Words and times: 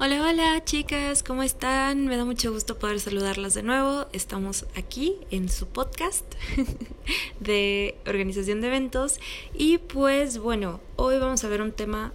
Hola, 0.00 0.22
hola 0.22 0.64
chicas, 0.64 1.24
¿cómo 1.24 1.42
están? 1.42 2.06
Me 2.06 2.16
da 2.16 2.24
mucho 2.24 2.52
gusto 2.52 2.78
poder 2.78 3.00
saludarlas 3.00 3.54
de 3.54 3.64
nuevo. 3.64 4.06
Estamos 4.12 4.64
aquí 4.76 5.16
en 5.32 5.48
su 5.48 5.66
podcast 5.66 6.24
de 7.40 7.96
organización 8.06 8.60
de 8.60 8.68
eventos 8.68 9.18
y 9.54 9.78
pues 9.78 10.38
bueno, 10.38 10.78
hoy 10.94 11.18
vamos 11.18 11.42
a 11.42 11.48
ver 11.48 11.62
un 11.62 11.72
tema, 11.72 12.12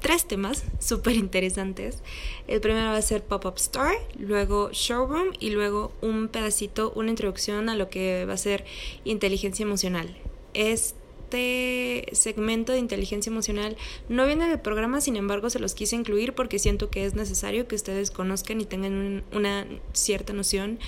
tres 0.00 0.26
temas 0.26 0.64
súper 0.80 1.14
interesantes. 1.14 2.02
El 2.48 2.60
primero 2.60 2.86
va 2.86 2.96
a 2.96 3.02
ser 3.02 3.22
Pop-Up 3.22 3.58
Store, 3.58 3.96
luego 4.18 4.70
Showroom 4.72 5.28
y 5.38 5.50
luego 5.50 5.92
un 6.00 6.26
pedacito, 6.26 6.92
una 6.96 7.10
introducción 7.10 7.68
a 7.68 7.76
lo 7.76 7.90
que 7.90 8.24
va 8.24 8.32
a 8.32 8.38
ser 8.38 8.64
inteligencia 9.04 9.62
emocional. 9.62 10.16
Es 10.52 10.96
este 11.30 12.16
segmento 12.16 12.72
de 12.72 12.78
inteligencia 12.78 13.30
emocional 13.30 13.76
no 14.08 14.26
viene 14.26 14.48
del 14.48 14.58
programa, 14.58 15.00
sin 15.00 15.14
embargo 15.14 15.48
se 15.48 15.60
los 15.60 15.74
quise 15.74 15.94
incluir 15.94 16.34
porque 16.34 16.58
siento 16.58 16.90
que 16.90 17.04
es 17.04 17.14
necesario 17.14 17.68
que 17.68 17.76
ustedes 17.76 18.10
conozcan 18.10 18.60
y 18.60 18.64
tengan 18.64 19.22
una 19.32 19.66
cierta 19.92 20.32
noción 20.32 20.80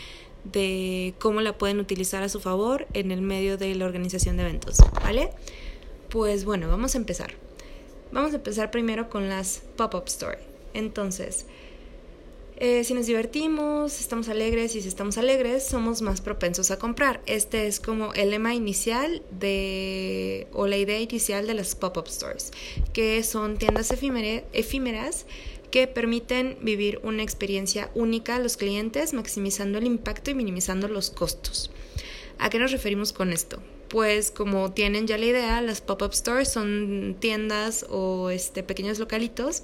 de 0.44 1.14
cómo 1.20 1.40
la 1.40 1.56
pueden 1.56 1.78
utilizar 1.78 2.24
a 2.24 2.28
su 2.28 2.40
favor 2.40 2.88
en 2.92 3.12
el 3.12 3.22
medio 3.22 3.56
de 3.56 3.72
la 3.76 3.84
organización 3.84 4.36
de 4.36 4.42
eventos, 4.42 4.78
¿vale? 5.04 5.30
Pues 6.08 6.44
bueno, 6.44 6.68
vamos 6.68 6.96
a 6.96 6.98
empezar. 6.98 7.34
Vamos 8.10 8.32
a 8.32 8.36
empezar 8.36 8.72
primero 8.72 9.08
con 9.08 9.28
las 9.28 9.62
pop-up 9.76 10.04
story. 10.06 10.38
Entonces, 10.74 11.46
eh, 12.56 12.84
si 12.84 12.94
nos 12.94 13.06
divertimos, 13.06 14.00
estamos 14.00 14.28
alegres 14.28 14.76
y 14.76 14.82
si 14.82 14.88
estamos 14.88 15.18
alegres, 15.18 15.64
somos 15.64 16.02
más 16.02 16.20
propensos 16.20 16.70
a 16.70 16.78
comprar. 16.78 17.20
Este 17.26 17.66
es 17.66 17.80
como 17.80 18.14
el 18.14 18.30
lema 18.30 18.54
inicial 18.54 19.22
de, 19.30 20.46
o 20.52 20.66
la 20.66 20.76
idea 20.76 21.00
inicial 21.00 21.46
de 21.46 21.54
las 21.54 21.74
pop-up 21.74 22.08
stores, 22.08 22.52
que 22.92 23.22
son 23.22 23.58
tiendas 23.58 23.90
efímeras 23.90 25.26
que 25.72 25.86
permiten 25.86 26.58
vivir 26.60 27.00
una 27.02 27.22
experiencia 27.22 27.90
única 27.94 28.36
a 28.36 28.38
los 28.38 28.56
clientes, 28.56 29.14
maximizando 29.14 29.78
el 29.78 29.86
impacto 29.86 30.30
y 30.30 30.34
minimizando 30.34 30.86
los 30.86 31.10
costos. 31.10 31.70
¿A 32.38 32.50
qué 32.50 32.58
nos 32.58 32.72
referimos 32.72 33.12
con 33.12 33.32
esto? 33.32 33.60
Pues 33.88 34.30
como 34.30 34.72
tienen 34.72 35.06
ya 35.06 35.16
la 35.16 35.26
idea, 35.26 35.60
las 35.62 35.80
pop-up 35.80 36.12
stores 36.14 36.50
son 36.50 37.16
tiendas 37.18 37.86
o 37.88 38.30
este, 38.30 38.62
pequeños 38.62 38.98
localitos 38.98 39.62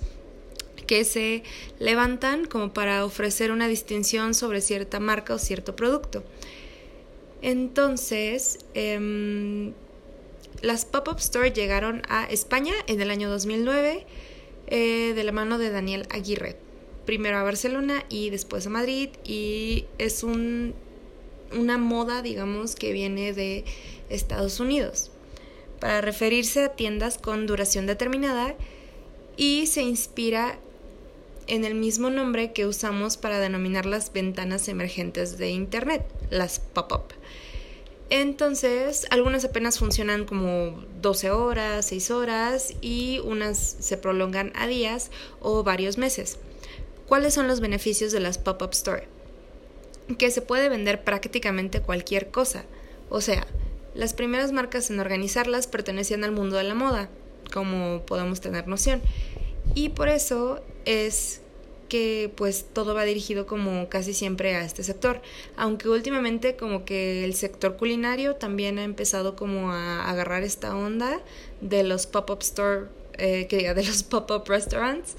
que 0.89 1.05
se 1.05 1.45
levantan 1.79 2.47
como 2.47 2.73
para 2.73 3.05
ofrecer 3.05 3.53
una 3.53 3.69
distinción 3.69 4.35
sobre 4.35 4.61
cierta 4.61 4.99
marca 4.99 5.35
o 5.35 5.39
cierto 5.39 5.77
producto. 5.77 6.25
Entonces, 7.43 8.59
em, 8.75 9.73
las 10.63 10.85
pop-up 10.85 11.21
stores 11.21 11.53
llegaron 11.53 12.03
a 12.09 12.25
España 12.25 12.75
en 12.89 13.01
el 13.01 13.13
año 13.13 13.31
2009 13.31 14.07
eh, 14.67 15.13
de 15.15 15.25
la 15.25 15.31
mano 15.31 15.59
de 15.59 15.71
Daniel 15.71 16.07
Aguirre. 16.11 16.57
Primero 17.07 17.39
a 17.39 17.45
Barcelona 17.45 18.05
y 18.09 18.31
después 18.31 18.67
a 18.67 18.71
Madrid 18.71 19.11
y 19.25 19.85
es 19.99 20.25
un, 20.25 20.75
una 21.53 21.79
moda, 21.79 22.23
digamos, 22.23 22.75
que 22.75 22.93
viene 22.93 23.33
de 23.33 23.65
Estados 24.11 24.59
Unidos 24.59 25.13
para 25.81 26.01
referirse 26.01 26.65
a 26.65 26.75
tiendas 26.75 27.19
con 27.19 27.47
duración 27.47 27.87
determinada 27.87 28.57
y 29.37 29.67
se 29.67 29.83
inspira 29.83 30.59
en 31.49 31.65
el 31.65 31.75
mismo 31.75 32.11
nombre 32.11 32.53
que 32.53 32.67
usamos 32.67 33.17
para 33.17 33.41
denominar 33.41 33.87
las 33.87 34.13
ventanas 34.13 34.69
emergentes 34.69 35.39
de 35.39 35.49
Internet, 35.51 36.05
las 36.31 36.61
pop-up. 36.61 37.15
Entonces, 38.11 39.07
algunas 39.11 39.45
apenas 39.45 39.79
funcionan 39.79 40.25
como 40.25 40.83
12 41.03 41.31
horas, 41.31 41.87
6 41.87 42.11
horas 42.11 42.75
y 42.81 43.21
unas 43.25 43.59
se 43.59 43.97
prolongan 43.97 44.53
a 44.55 44.67
días 44.67 45.11
o 45.41 45.63
varios 45.63 45.99
meses. 45.99 46.39
¿Cuáles 47.07 47.35
son 47.35 47.49
los 47.49 47.61
beneficios 47.61 48.13
de 48.13 48.21
las 48.21 48.39
pop-up 48.39 48.71
store? 48.73 49.09
Que 50.19 50.31
se 50.31 50.43
puede 50.43 50.69
vender 50.69 51.05
prácticamente 51.05 51.81
cualquier 51.81 52.31
cosa. 52.31 52.65
O 53.11 53.21
sea, 53.21 53.47
las 53.95 54.15
primeras 54.15 54.53
marcas 54.53 54.91
en 54.91 55.01
organizarlas 55.01 55.67
pertenecían 55.67 56.25
al 56.25 56.33
mundo 56.33 56.57
de 56.57 56.65
la 56.65 56.75
moda, 56.75 57.09
como 57.53 58.03
podemos 58.07 58.41
tener 58.41 58.69
noción. 58.69 59.03
Y 59.75 59.91
por 59.91 60.09
eso 60.09 60.63
es 60.85 61.41
que 61.89 62.31
pues 62.37 62.67
todo 62.73 62.95
va 62.95 63.05
dirigido 63.05 63.47
como 63.47 63.89
casi 63.89 64.15
siempre 64.15 64.55
a 64.55 64.65
este 64.65 64.83
sector, 64.83 65.21
aunque 65.57 65.89
últimamente 65.89 66.57
como 66.57 66.85
que 66.85 67.25
el 67.25 67.35
sector 67.35 67.77
culinario 67.77 68.37
también 68.37 68.79
ha 68.79 68.85
empezado 68.85 69.37
como 69.37 69.73
a 69.73 70.09
agarrar 70.09 70.43
esta 70.43 70.77
onda 70.77 71.21
de 71.61 71.83
los 71.83 72.07
pop-up 72.07 72.41
store, 72.43 72.87
eh, 73.15 73.47
que 73.49 73.57
diga, 73.57 73.75
de 73.75 73.85
los 73.85 74.03
pop-up 74.05 74.45
restaurants 74.47 75.17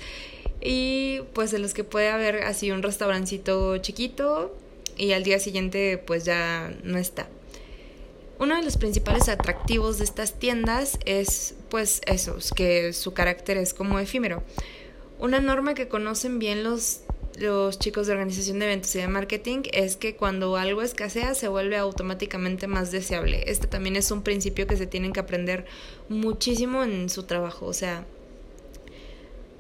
y 0.62 1.22
pues 1.34 1.52
de 1.52 1.60
los 1.60 1.74
que 1.74 1.84
puede 1.84 2.10
haber 2.10 2.44
así 2.44 2.72
un 2.72 2.84
restaurancito 2.84 3.78
chiquito 3.78 4.56
y 4.98 5.14
al 5.14 5.24
día 5.24 5.40
siguiente 5.40 5.98
pues 5.98 6.26
ya 6.26 6.74
no 6.84 6.98
está. 6.98 7.28
Uno 8.40 8.56
de 8.56 8.64
los 8.64 8.78
principales 8.78 9.28
atractivos 9.28 9.98
de 9.98 10.06
estas 10.06 10.40
tiendas 10.40 10.98
es 11.06 11.56
pues 11.70 12.02
esos, 12.06 12.52
que 12.52 12.94
su 12.94 13.14
carácter 13.14 13.58
es 13.58 13.74
como 13.74 14.00
efímero. 14.00 14.44
Una 15.20 15.42
norma 15.42 15.74
que 15.74 15.90
conocen 15.90 16.40
bien 16.40 16.64
los, 16.64 17.02
los 17.38 17.78
chicos 17.78 18.08
de 18.08 18.14
organización 18.14 18.60
de 18.60 18.66
eventos 18.66 18.96
y 18.96 19.00
de 19.00 19.08
marketing 19.10 19.64
es 19.74 19.98
que 19.98 20.16
cuando 20.16 20.56
algo 20.56 20.82
escasea 20.82 21.36
se 21.36 21.50
vuelve 21.50 21.76
automáticamente 21.76 22.68
más 22.68 22.92
deseable. 22.92 23.44
Este 23.48 23.68
también 23.68 23.98
es 23.98 24.12
un 24.12 24.24
principio 24.24 24.66
que 24.66 24.78
se 24.78 24.88
tienen 24.88 25.12
que 25.12 25.20
aprender 25.20 25.66
muchísimo 26.08 26.84
en 26.84 27.10
su 27.10 27.24
trabajo. 27.24 27.66
O 27.66 27.74
sea, 27.74 28.06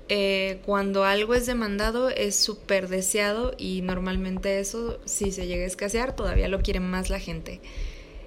eh, 0.07 0.61
cuando 0.65 1.03
algo 1.03 1.35
es 1.35 1.45
demandado 1.45 2.09
es 2.09 2.37
súper 2.37 2.87
deseado 2.87 3.53
y 3.57 3.81
normalmente 3.81 4.61
eso, 4.61 4.99
si 5.03 5.33
se 5.33 5.45
llega 5.45 5.65
a 5.65 5.67
escasear, 5.67 6.15
todavía 6.15 6.47
lo 6.47 6.61
quiere 6.61 6.79
más 6.79 7.09
la 7.09 7.19
gente. 7.19 7.59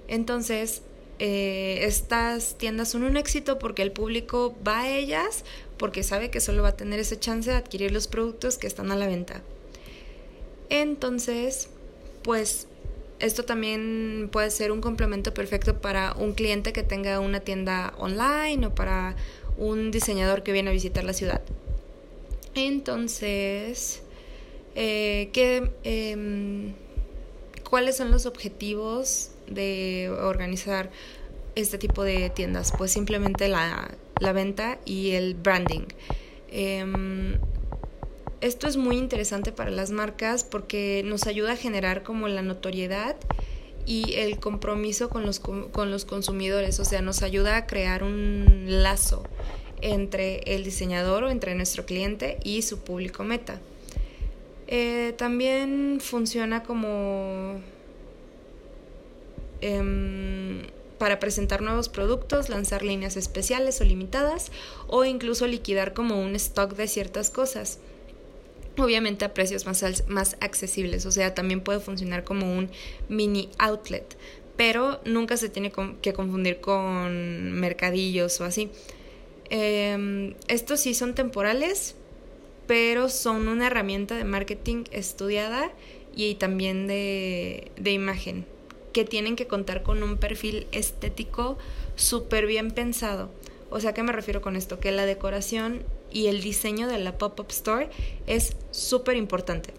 Entonces, 0.07 0.83
eh, 1.19 1.85
estas 1.85 2.57
tiendas 2.57 2.91
son 2.91 3.05
un 3.05 3.17
éxito 3.17 3.59
porque 3.59 3.83
el 3.83 3.93
público 3.93 4.57
va 4.67 4.81
a 4.83 4.91
ellas 4.91 5.45
porque 5.83 6.05
sabe 6.05 6.31
que 6.31 6.39
solo 6.39 6.63
va 6.63 6.69
a 6.69 6.77
tener 6.77 7.01
esa 7.01 7.19
chance 7.19 7.51
de 7.51 7.57
adquirir 7.57 7.91
los 7.91 8.07
productos 8.07 8.57
que 8.57 8.69
están 8.69 8.93
a 8.93 8.95
la 8.95 9.09
venta. 9.09 9.43
Entonces, 10.71 11.71
pues 12.23 12.69
esto 13.19 13.45
también 13.45 14.29
puede 14.31 14.53
ser 14.53 14.71
un 14.71 14.81
complemento 14.81 15.35
perfecto 15.35 15.81
para 15.81 16.13
un 16.13 16.35
cliente 16.35 16.73
que 16.73 16.85
tenga 16.85 17.19
una 17.19 17.41
tienda 17.41 17.95
online 17.99 18.65
o 18.69 18.73
para 18.77 19.17
un 19.59 19.91
diseñador 19.91 20.45
que 20.45 20.53
viene 20.53 20.71
a 20.71 20.73
visitar 20.73 21.03
la 21.03 21.15
ciudad. 21.15 21.43
Entonces, 22.55 24.03
eh, 24.77 25.33
em, 25.83 26.75
¿cuáles 27.69 27.97
son 27.97 28.13
los 28.13 28.27
objetivos 28.27 29.33
de 29.49 30.11
organizar 30.17 30.93
este 31.55 31.79
tipo 31.79 32.03
de 32.03 32.31
tiendas? 32.31 32.73
Pues 32.77 32.93
simplemente 32.93 33.49
la, 33.49 33.91
la 34.21 34.33
venta 34.33 34.79
y 34.85 35.13
el 35.13 35.35
branding. 35.35 35.87
Em, 36.51 37.39
esto 38.41 38.67
es 38.67 38.77
muy 38.77 38.97
interesante 38.97 39.53
para 39.53 39.71
las 39.71 39.91
marcas 39.91 40.45
porque 40.45 41.03
nos 41.05 41.27
ayuda 41.27 41.53
a 41.53 41.57
generar 41.57 42.03
como 42.03 42.29
la 42.29 42.43
notoriedad 42.43 43.17
y 43.87 44.15
el 44.15 44.39
compromiso 44.39 45.09
con 45.09 45.27
los, 45.27 45.41
con 45.41 45.91
los 45.91 46.05
consumidores, 46.05 46.79
o 46.79 46.85
sea, 46.85 47.03
nos 47.03 47.23
ayuda 47.23 47.57
a 47.57 47.67
crear 47.67 48.05
un 48.05 48.65
lazo 48.69 49.25
entre 49.81 50.39
el 50.55 50.63
diseñador 50.63 51.25
o 51.25 51.31
entre 51.31 51.55
nuestro 51.55 51.85
cliente 51.85 52.39
y 52.45 52.63
su 52.63 52.79
público 52.79 53.25
meta. 53.25 53.61
Eh, 54.69 55.13
también 55.19 55.99
funciona 56.01 56.63
como 56.63 57.61
em, 59.61 60.63
para 61.03 61.19
presentar 61.19 61.63
nuevos 61.63 61.89
productos, 61.89 62.49
lanzar 62.49 62.85
líneas 62.85 63.17
especiales 63.17 63.81
o 63.81 63.85
limitadas 63.85 64.53
o 64.87 65.05
incluso 65.05 65.49
liquidar 65.49 65.95
como 65.95 66.23
un 66.23 66.37
stock 66.37 66.77
de 66.77 66.87
ciertas 66.87 67.29
cosas. 67.29 67.81
Obviamente 68.79 69.25
a 69.25 69.35
precios 69.35 69.67
más, 69.67 69.83
más 70.07 70.37
accesibles, 70.39 71.05
o 71.05 71.11
sea, 71.11 71.35
también 71.35 71.61
puede 71.61 71.81
funcionar 71.81 72.23
como 72.23 72.57
un 72.57 72.71
mini 73.09 73.49
outlet, 73.59 74.17
pero 74.57 75.01
nunca 75.05 75.37
se 75.37 75.49
tiene 75.49 75.73
que 76.01 76.13
confundir 76.13 76.61
con 76.61 77.51
mercadillos 77.51 78.41
o 78.41 78.45
así. 78.45 78.71
Em, 79.51 80.35
estos 80.47 80.79
sí 80.79 80.95
son 80.95 81.17
temporales, 81.17 81.97
pero 82.69 83.09
son 83.09 83.49
una 83.49 83.67
herramienta 83.67 84.15
de 84.15 84.23
marketing 84.23 84.85
estudiada 84.93 85.73
y 86.15 86.37
también 86.37 86.87
de, 86.87 87.73
de 87.77 87.91
imagen 87.91 88.52
que 88.93 89.05
tienen 89.05 89.37
que 89.37 89.47
contar 89.47 89.83
con 89.83 90.03
un 90.03 90.19
perfil 90.19 90.67
estético 90.73 91.59
súper 91.97 92.47
bien 92.47 92.71
pensado. 92.71 93.31
O 93.71 93.81
sea, 93.81 93.95
¿qué 93.95 94.03
me 94.03 94.13
refiero 94.13 94.43
con 94.43 94.55
esto? 94.57 94.79
Que 94.81 94.93
la 94.93 95.07
decoración 95.07 95.83
y 96.11 96.27
el 96.27 96.43
diseño 96.43 96.89
de 96.89 96.99
la 96.99 97.17
pop-up 97.17 97.47
store 97.51 97.89
es 98.27 98.57
súper 98.71 99.17
importante. 99.17 99.73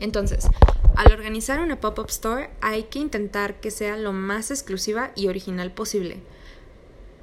Entonces, 0.00 0.48
al 0.96 1.12
organizar 1.12 1.60
una 1.60 1.80
pop-up 1.80 2.08
store 2.08 2.50
hay 2.60 2.84
que 2.84 2.98
intentar 2.98 3.60
que 3.60 3.70
sea 3.70 3.96
lo 3.96 4.12
más 4.12 4.50
exclusiva 4.50 5.12
y 5.14 5.28
original 5.28 5.72
posible. 5.72 6.18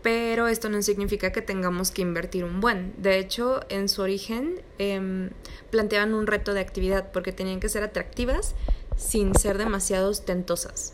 pero 0.02 0.50
esto 0.50 0.68
no 0.68 0.82
significa 0.82 1.32
que 1.32 1.42
tengamos 1.42 1.90
que 1.90 2.02
invertir 2.02 2.44
un 2.44 2.60
buen. 2.60 2.94
De 2.98 3.20
hecho, 3.20 3.62
en 3.70 3.88
su 3.88 4.02
origen 4.02 4.62
em, 4.78 5.30
planteaban 5.72 6.14
un 6.14 6.28
reto 6.28 6.54
de 6.54 6.60
actividad 6.60 7.10
porque 7.14 7.32
tenían 7.32 7.62
que 7.62 7.70
ser 7.70 7.84
atractivas 7.84 8.54
sin 8.98 9.36
ser 9.36 9.58
demasiado 9.58 10.10
ostentosas. 10.10 10.94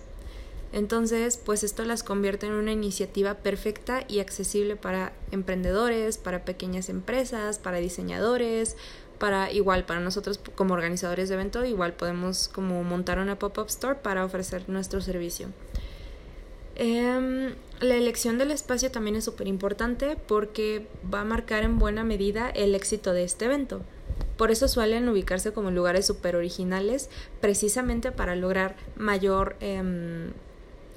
Entonces, 0.71 1.37
pues 1.43 1.63
esto 1.63 1.83
las 1.83 2.03
convierte 2.03 2.45
en 2.45 2.53
una 2.53 2.71
iniciativa 2.71 3.35
perfecta 3.35 4.03
y 4.07 4.19
accesible 4.19 4.75
para 4.75 5.13
emprendedores, 5.31 6.17
para 6.17 6.45
pequeñas 6.45 6.89
empresas, 6.89 7.57
para 7.57 7.77
diseñadores, 7.77 8.75
para 9.17 9.51
igual 9.51 9.85
para 9.85 9.99
nosotros 9.99 10.39
como 10.55 10.73
organizadores 10.73 11.29
de 11.29 11.35
evento, 11.35 11.65
igual 11.65 11.93
podemos 11.93 12.47
como 12.47 12.83
montar 12.83 13.19
una 13.19 13.37
pop-up 13.37 13.67
store 13.67 13.95
para 13.95 14.23
ofrecer 14.23 14.69
nuestro 14.69 15.01
servicio. 15.01 15.49
Em, 16.75 17.55
la 17.81 17.95
elección 17.95 18.37
del 18.37 18.51
espacio 18.51 18.89
también 18.89 19.17
es 19.17 19.25
súper 19.25 19.47
importante 19.47 20.15
porque 20.27 20.87
va 21.13 21.21
a 21.21 21.25
marcar 21.25 21.63
en 21.63 21.77
buena 21.77 22.05
medida 22.05 22.49
el 22.49 22.73
éxito 22.73 23.11
de 23.11 23.23
este 23.25 23.45
evento. 23.45 23.81
Por 24.39 24.51
eso 24.51 24.69
suelen 24.69 25.09
ubicarse 25.09 25.51
como 25.51 25.69
lugares 25.69 26.05
súper 26.05 26.37
originales, 26.37 27.09
precisamente 27.41 28.13
para 28.13 28.37
lograr 28.37 28.77
mayor 28.95 29.57
em, 29.59 30.31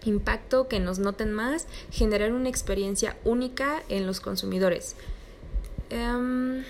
impacto, 0.04 0.68
que 0.68 0.78
nos 0.78 1.00
noten 1.00 1.32
más, 1.32 1.66
generar 1.90 2.32
una 2.32 2.48
experiencia 2.48 3.16
única 3.24 3.82
en 3.88 4.06
los 4.06 4.20
consumidores. 4.20 4.94
Em, 5.90 6.62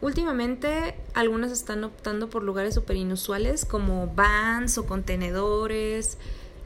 últimamente 0.00 0.94
algunas 1.12 1.52
están 1.52 1.84
optando 1.84 2.30
por 2.30 2.42
lugares 2.42 2.76
súper 2.76 2.96
inusuales 2.96 3.66
como 3.66 4.06
vans 4.06 4.78
o 4.78 4.86
contenedores 4.86 6.16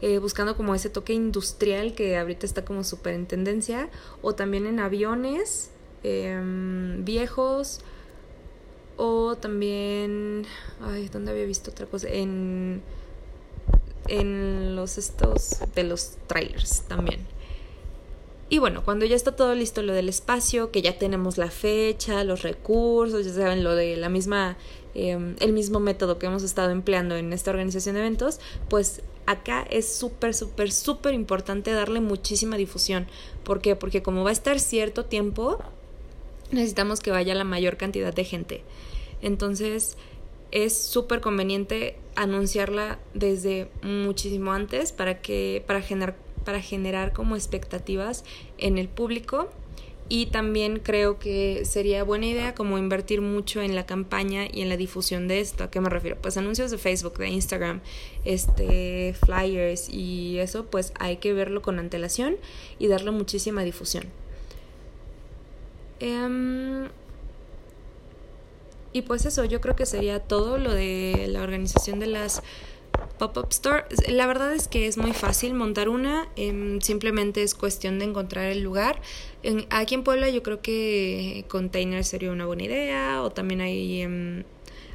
eh, 0.01 0.19
buscando 0.19 0.57
como 0.57 0.77
ese 0.77 0.91
toque 0.91 1.13
industrial 1.13 1.95
que 1.95 2.19
ahorita 2.19 2.47
está 2.47 2.65
como 2.65 2.85
súper 2.85 3.15
en 3.15 3.27
tendencia, 3.27 3.89
o 4.23 4.37
también 4.37 4.67
en 4.67 4.79
aviones 4.79 5.71
em, 6.05 7.05
viejos, 7.05 7.81
o 8.97 9.37
también, 9.37 10.47
ay, 10.81 11.09
¿dónde 11.09 11.33
había 11.33 11.47
visto 11.47 11.73
otra 11.73 11.87
cosa? 11.87 12.09
En, 12.09 12.83
en 14.07 14.77
los 14.77 14.99
estos 14.99 15.59
de 15.75 15.85
los 15.85 16.17
trailers 16.29 16.83
también. 16.83 17.27
Y 18.49 18.59
bueno, 18.59 18.85
cuando 18.85 19.07
ya 19.07 19.17
está 19.17 19.35
todo 19.35 19.55
listo 19.55 19.83
lo 19.83 19.95
del 19.95 20.09
espacio, 20.09 20.71
que 20.71 20.83
ya 20.83 20.99
tenemos 20.99 21.39
la 21.39 21.51
fecha, 21.51 22.23
los 22.25 22.43
recursos, 22.43 23.25
ya 23.25 23.33
saben, 23.33 23.65
lo 23.65 23.75
de 23.75 23.97
la 23.97 24.09
misma, 24.09 24.57
em, 24.95 25.35
el 25.41 25.53
mismo 25.53 25.81
método 25.81 26.19
que 26.19 26.27
hemos 26.27 26.43
estado 26.43 26.71
empleando 26.71 27.17
en 27.17 27.33
esta 27.33 27.51
organización 27.51 27.95
de 27.95 28.03
eventos, 28.03 28.39
pues 28.69 29.03
acá 29.27 29.67
es 29.71 29.93
súper, 29.93 30.35
súper, 30.35 30.71
súper 30.71 31.15
importante 31.15 31.73
darle 31.73 32.01
muchísima 32.01 32.57
difusión. 32.57 33.07
¿Por 33.43 33.61
qué? 33.61 33.77
Porque 33.77 34.03
como 34.03 34.23
va 34.23 34.31
a 34.31 34.35
estar 34.35 34.61
cierto 34.61 35.07
tiempo, 35.07 35.59
necesitamos 36.51 37.01
que 37.01 37.11
vaya 37.11 37.35
la 37.35 37.45
mayor 37.45 37.77
cantidad 37.77 38.13
de 38.13 38.25
gente. 38.25 38.63
Entonces, 39.23 39.97
es 40.51 40.77
súper 40.77 41.21
conveniente 41.21 41.97
anunciarla 42.15 42.99
desde 43.13 43.69
muchísimo 43.83 44.53
antes 44.53 44.93
para 44.93 45.21
que 45.21 45.65
para 45.67 45.81
generar 45.81 46.17
para 46.45 46.61
generar 46.61 47.13
como 47.13 47.37
expectativas 47.37 48.23
en 48.59 48.79
el 48.79 48.89
público 48.89 49.49
y 50.09 50.27
también 50.27 50.81
creo 50.81 51.19
que 51.19 51.65
sería 51.65 52.05
buena 52.05 52.27
idea 52.27 52.55
como 52.55 52.77
invertir 52.77 53.23
mucho 53.23 53.63
en 53.63 53.75
la 53.75 53.87
campaña 53.87 54.47
y 54.53 54.61
en 54.61 54.69
la 54.69 54.77
difusión 54.77 55.29
de 55.29 55.41
esto. 55.41 55.65
¿A 55.65 55.71
qué 55.71 55.81
me 55.81 55.89
refiero? 55.89 56.19
Pues 56.21 56.37
anuncios 56.37 56.71
de 56.71 56.77
Facebook, 56.77 57.17
de 57.17 57.29
Instagram, 57.29 57.81
este, 58.27 59.15
flyers 59.25 59.89
y 59.89 60.39
eso, 60.39 60.67
pues 60.67 60.93
hay 60.99 61.17
que 61.17 61.33
verlo 61.33 61.63
con 61.63 61.79
antelación 61.79 62.37
y 62.79 62.89
darle 62.89 63.13
muchísima 63.13 63.65
difusión. 63.65 64.05
Em, 66.01 66.89
y 68.93 69.03
pues 69.03 69.27
eso, 69.27 69.45
yo 69.45 69.61
creo 69.61 69.75
que 69.77 69.87
sería 69.87 70.21
todo 70.21 70.59
lo 70.59 70.73
de 70.73 71.27
la 71.29 71.43
organización 71.43 72.01
de 72.01 72.07
las 72.07 72.43
pop-up 73.19 73.49
store. 73.51 73.85
La 74.09 74.27
verdad 74.27 74.53
es 74.53 74.69
que 74.69 74.87
es 74.87 74.97
muy 74.97 75.13
fácil 75.13 75.55
montar 75.55 75.89
una, 75.89 76.29
em, 76.37 76.81
simplemente 76.81 77.43
es 77.43 77.55
cuestión 77.55 77.99
de 77.99 78.07
encontrar 78.07 78.47
el 78.47 78.63
lugar. 78.63 79.01
Aquí 79.71 79.95
en 79.95 80.05
Puebla 80.05 80.29
yo 80.31 80.43
creo 80.43 80.63
que 80.63 81.45
container 81.49 82.05
sería 82.05 82.31
una 82.31 82.47
buena 82.47 82.65
idea 82.65 83.23
o 83.23 83.31
también 83.31 83.61
hay, 83.61 84.03
em, 84.03 84.45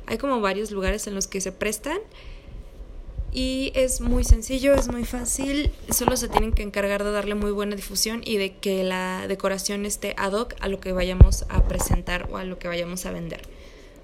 hay 0.05 0.17
como 0.17 0.41
varios 0.41 0.71
lugares 0.71 1.07
en 1.07 1.15
los 1.15 1.27
que 1.27 1.41
se 1.41 1.51
prestan. 1.51 1.99
Y 3.31 3.71
es 3.75 4.01
muy 4.01 4.23
sencillo, 4.23 4.73
es 4.73 4.87
muy 4.87 5.05
fácil, 5.05 5.71
solo 5.91 6.17
se 6.17 6.29
tienen 6.29 6.51
que 6.51 6.63
encargar 6.63 7.03
de 7.03 7.11
darle 7.11 7.35
muy 7.35 7.51
buena 7.51 7.75
difusión 7.75 8.21
y 8.25 8.37
de 8.37 8.55
que 8.55 8.83
la 8.83 9.27
decoración 9.27 9.85
esté 9.85 10.15
ad 10.17 10.33
hoc 10.33 10.55
a 10.61 10.67
lo 10.67 10.79
que 10.79 10.93
vayamos 10.93 11.45
a 11.49 11.67
presentar 11.67 12.27
o 12.31 12.37
a 12.37 12.43
lo 12.43 12.57
que 12.57 12.67
vayamos 12.67 13.05
a 13.05 13.11
vender. 13.11 13.41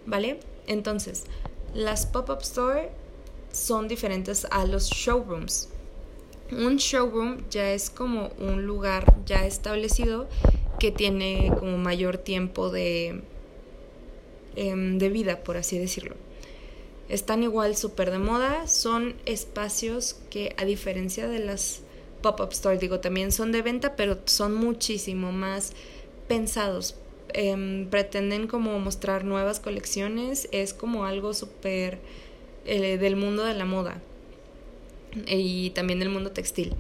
¿Vale? 0.06 0.40
Entonces, 0.68 1.24
las 1.74 2.06
pop-up 2.06 2.42
store 2.42 2.92
son 3.52 3.88
diferentes 3.88 4.46
a 4.52 4.66
los 4.66 4.90
showrooms. 4.90 5.70
Un 6.52 6.78
showroom 6.78 7.50
ya 7.50 7.72
es 7.72 7.90
como 7.90 8.30
un 8.38 8.68
lugar 8.68 9.16
ya 9.26 9.48
establecido 9.48 10.28
que 10.80 10.92
tiene 10.92 11.52
como 11.58 11.80
mayor 11.80 12.20
tiempo 12.20 12.70
de, 12.70 13.22
em, 14.56 15.00
de 15.00 15.10
vida, 15.10 15.44
por 15.44 15.58
así 15.58 15.80
decirlo. 15.80 16.16
Están 17.08 17.44
igual 17.44 17.76
súper 17.76 18.12
de 18.12 18.18
moda, 18.18 18.68
son 18.68 19.16
espacios 19.26 20.18
que 20.30 20.56
a 20.58 20.66
diferencia 20.66 21.28
de 21.28 21.40
las 21.40 21.82
pop-up 22.22 22.52
stores, 22.54 22.80
digo, 22.80 23.00
también 23.00 23.32
son 23.32 23.52
de 23.52 23.62
venta, 23.62 23.96
pero 23.96 24.18
son 24.26 24.56
muchísimo 24.56 25.32
más 25.32 25.74
pensados. 26.28 26.96
Em, 27.34 27.88
pretenden 27.90 28.48
como 28.48 28.80
mostrar 28.80 29.26
nuevas 29.26 29.60
colecciones, 29.60 30.48
es 30.52 30.74
como 30.74 31.06
algo 31.06 31.34
súper 31.34 32.00
eh, 32.66 32.98
del 32.98 33.16
mundo 33.16 33.44
de 33.44 33.54
la 33.54 33.66
moda 33.66 34.02
y 35.28 35.70
también 35.72 36.00
del 36.00 36.10
mundo 36.10 36.32
textil. 36.32 36.74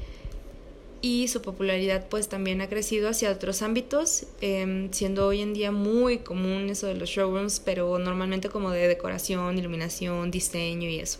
Y 1.05 1.27
su 1.27 1.43
popularidad 1.43 2.07
pues 2.09 2.29
también 2.29 2.61
ha 2.61 2.67
crecido 2.67 3.09
hacia 3.09 3.29
otros 3.29 3.61
ámbitos, 3.61 4.25
em, 4.41 4.91
siendo 4.91 5.27
hoy 5.27 5.41
en 5.41 5.53
día 5.53 5.71
muy 5.71 6.17
común 6.17 6.67
eso 6.71 6.87
de 6.87 6.95
los 6.95 7.09
showrooms, 7.09 7.59
pero 7.59 7.99
normalmente 7.99 8.49
como 8.49 8.71
de 8.71 8.87
decoración, 8.87 9.55
iluminación, 9.55 10.31
diseño 10.31 10.89
y 10.89 10.97
eso. 10.97 11.19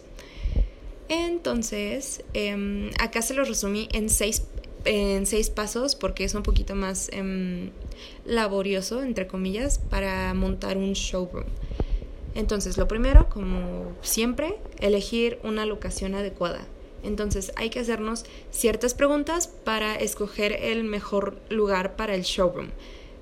Entonces, 1.08 2.24
em, 2.34 2.90
acá 2.98 3.22
se 3.22 3.36
lo 3.36 3.44
resumí 3.44 3.88
en 3.92 4.10
seis, 4.10 4.42
en 4.86 5.28
seis 5.28 5.52
pasos 5.52 5.94
porque 5.94 6.24
es 6.24 6.34
un 6.34 6.42
poquito 6.42 6.74
más 6.74 7.10
em, 7.14 7.70
laborioso, 8.26 9.04
entre 9.04 9.28
comillas, 9.28 9.78
para 9.78 10.34
montar 10.34 10.78
un 10.78 10.94
showroom. 10.94 11.46
Entonces, 12.34 12.76
lo 12.80 12.88
primero, 12.88 13.30
como 13.30 13.96
siempre, 14.02 14.56
elegir 14.80 15.38
una 15.44 15.68
locación 15.68 16.16
adecuada. 16.16 16.66
Entonces, 17.06 17.52
hay 17.56 17.70
que 17.70 17.80
hacernos 17.80 18.26
ciertas 18.52 18.94
preguntas 18.94 19.48
para 19.48 19.96
escoger 19.96 20.54
el 20.54 20.84
mejor 20.84 21.38
lugar 21.50 21.96
para 21.96 22.16
el 22.16 22.24
showroom. 22.24 22.70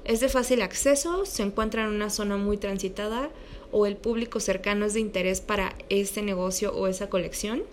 ¿Es 0.06 0.20
de 0.20 0.30
fácil 0.30 0.62
acceso? 0.62 1.26
¿Se 1.26 1.44
encuentra 1.44 1.84
en 1.84 1.90
una 1.90 2.10
zona 2.10 2.38
muy 2.38 2.58
transitada? 2.58 3.30
¿O 3.72 3.86
el 3.86 3.96
público 3.98 4.40
cercano 4.40 4.86
es 4.86 4.94
de 4.94 5.00
interés 5.00 5.42
para 5.42 5.76
este 5.90 6.22
negocio 6.22 6.74
o 6.74 6.88
esa 6.88 7.10
colección? 7.10 7.64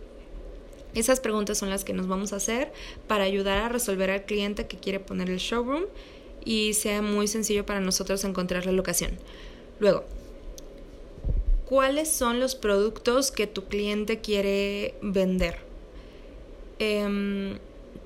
Esas 0.95 1.21
preguntas 1.21 1.59
son 1.59 1.71
las 1.71 1.85
que 1.85 1.93
nos 1.93 2.09
vamos 2.09 2.33
a 2.33 2.37
hacer 2.37 2.73
para 3.07 3.25
ayudar 3.25 3.59
a 3.59 3.69
resolver 3.69 4.11
al 4.11 4.25
cliente 4.25 4.67
que 4.67 4.79
quiere 4.79 4.99
poner 4.99 5.31
el 5.31 5.39
showroom 5.39 5.85
y 6.45 6.75
sea 6.75 7.03
muy 7.03 7.29
sencillo 7.29 7.65
para 7.65 7.81
nosotros 7.81 8.25
encontrar 8.25 8.67
la 8.67 8.73
locación. 8.73 9.13
Luego, 9.79 10.05
cuáles 11.67 12.09
son 12.09 12.41
los 12.41 12.57
productos 12.57 13.31
que 13.31 13.47
tu 13.47 13.67
cliente 13.67 14.21
quiere 14.21 14.95
vender. 15.03 15.70
Em, 16.81 17.59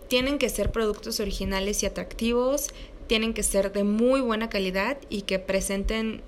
tienen 0.09 0.39
que 0.39 0.49
ser 0.49 0.73
productos 0.73 1.21
originales 1.21 1.83
y 1.85 1.87
atractivos, 1.87 2.71
tienen 3.07 3.33
que 3.33 3.45
ser 3.45 3.73
de 3.73 3.85
muy 3.85 4.21
buena 4.21 4.51
calidad 4.51 4.99
y 5.09 5.23
que 5.23 5.39
presenten 5.39 6.23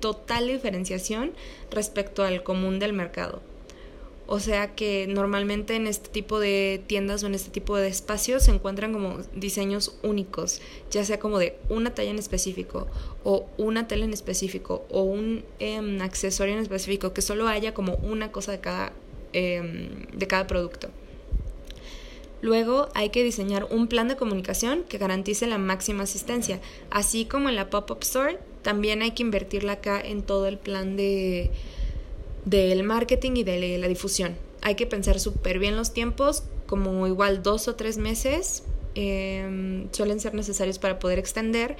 total 0.00 0.48
diferenciación 0.48 1.32
respecto 1.70 2.22
al 2.24 2.42
común 2.42 2.78
del 2.78 2.94
mercado. 2.94 3.42
O 4.26 4.40
sea 4.40 4.74
que 4.74 5.06
normalmente 5.08 5.76
en 5.76 5.86
este 5.86 6.08
tipo 6.08 6.40
de 6.40 6.82
tiendas 6.86 7.22
o 7.22 7.26
en 7.26 7.34
este 7.34 7.50
tipo 7.50 7.76
de 7.76 7.88
espacios 7.88 8.44
se 8.44 8.50
encuentran 8.50 8.94
como 8.94 9.18
diseños 9.34 9.98
únicos, 10.02 10.62
ya 10.90 11.04
sea 11.04 11.18
como 11.18 11.38
de 11.38 11.58
una 11.68 11.94
talla 11.94 12.10
en 12.10 12.18
específico 12.18 12.86
o 13.24 13.46
una 13.58 13.88
tela 13.88 14.06
en 14.06 14.14
específico 14.14 14.86
o 14.90 15.02
un 15.02 15.44
em, 15.58 16.00
accesorio 16.00 16.54
en 16.54 16.60
específico, 16.60 17.12
que 17.12 17.20
solo 17.20 17.46
haya 17.46 17.74
como 17.74 17.96
una 17.96 18.32
cosa 18.32 18.52
de 18.52 18.60
cada, 18.60 18.92
em, 19.34 20.06
de 20.14 20.26
cada 20.26 20.46
producto. 20.46 20.88
Luego 22.40 22.88
hay 22.94 23.10
que 23.10 23.24
diseñar 23.24 23.66
un 23.70 23.88
plan 23.88 24.08
de 24.08 24.16
comunicación 24.16 24.84
que 24.88 24.98
garantice 24.98 25.46
la 25.46 25.58
máxima 25.58 26.04
asistencia, 26.04 26.60
así 26.90 27.24
como 27.24 27.48
en 27.48 27.56
la 27.56 27.68
pop-up 27.68 27.98
store, 28.02 28.38
también 28.62 29.02
hay 29.02 29.12
que 29.12 29.22
invertirla 29.22 29.72
acá 29.72 30.00
en 30.00 30.22
todo 30.22 30.46
el 30.46 30.58
plan 30.58 30.96
de 30.96 31.50
del 32.44 32.82
marketing 32.82 33.32
y 33.36 33.44
de 33.44 33.78
la 33.78 33.88
difusión. 33.88 34.36
Hay 34.62 34.74
que 34.74 34.86
pensar 34.86 35.20
súper 35.20 35.58
bien 35.58 35.76
los 35.76 35.92
tiempos, 35.92 36.44
como 36.66 37.06
igual 37.06 37.42
dos 37.42 37.68
o 37.68 37.74
tres 37.74 37.98
meses 37.98 38.62
em, 38.94 39.88
suelen 39.92 40.18
ser 40.18 40.34
necesarios 40.34 40.78
para 40.78 40.98
poder 40.98 41.18
extender 41.18 41.76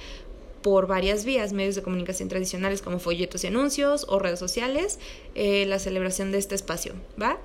por 0.61 0.87
varias 0.87 1.25
vías, 1.25 1.53
medios 1.53 1.75
de 1.75 1.81
comunicación 1.81 2.29
tradicionales 2.29 2.81
como 2.81 2.99
folletos 2.99 3.43
y 3.43 3.47
anuncios 3.47 4.05
o 4.09 4.19
redes 4.19 4.39
sociales, 4.39 4.99
eh, 5.35 5.65
la 5.65 5.79
celebración 5.79 6.31
de 6.31 6.37
este 6.37 6.55
espacio, 6.55 6.93
¿va? 7.19 7.39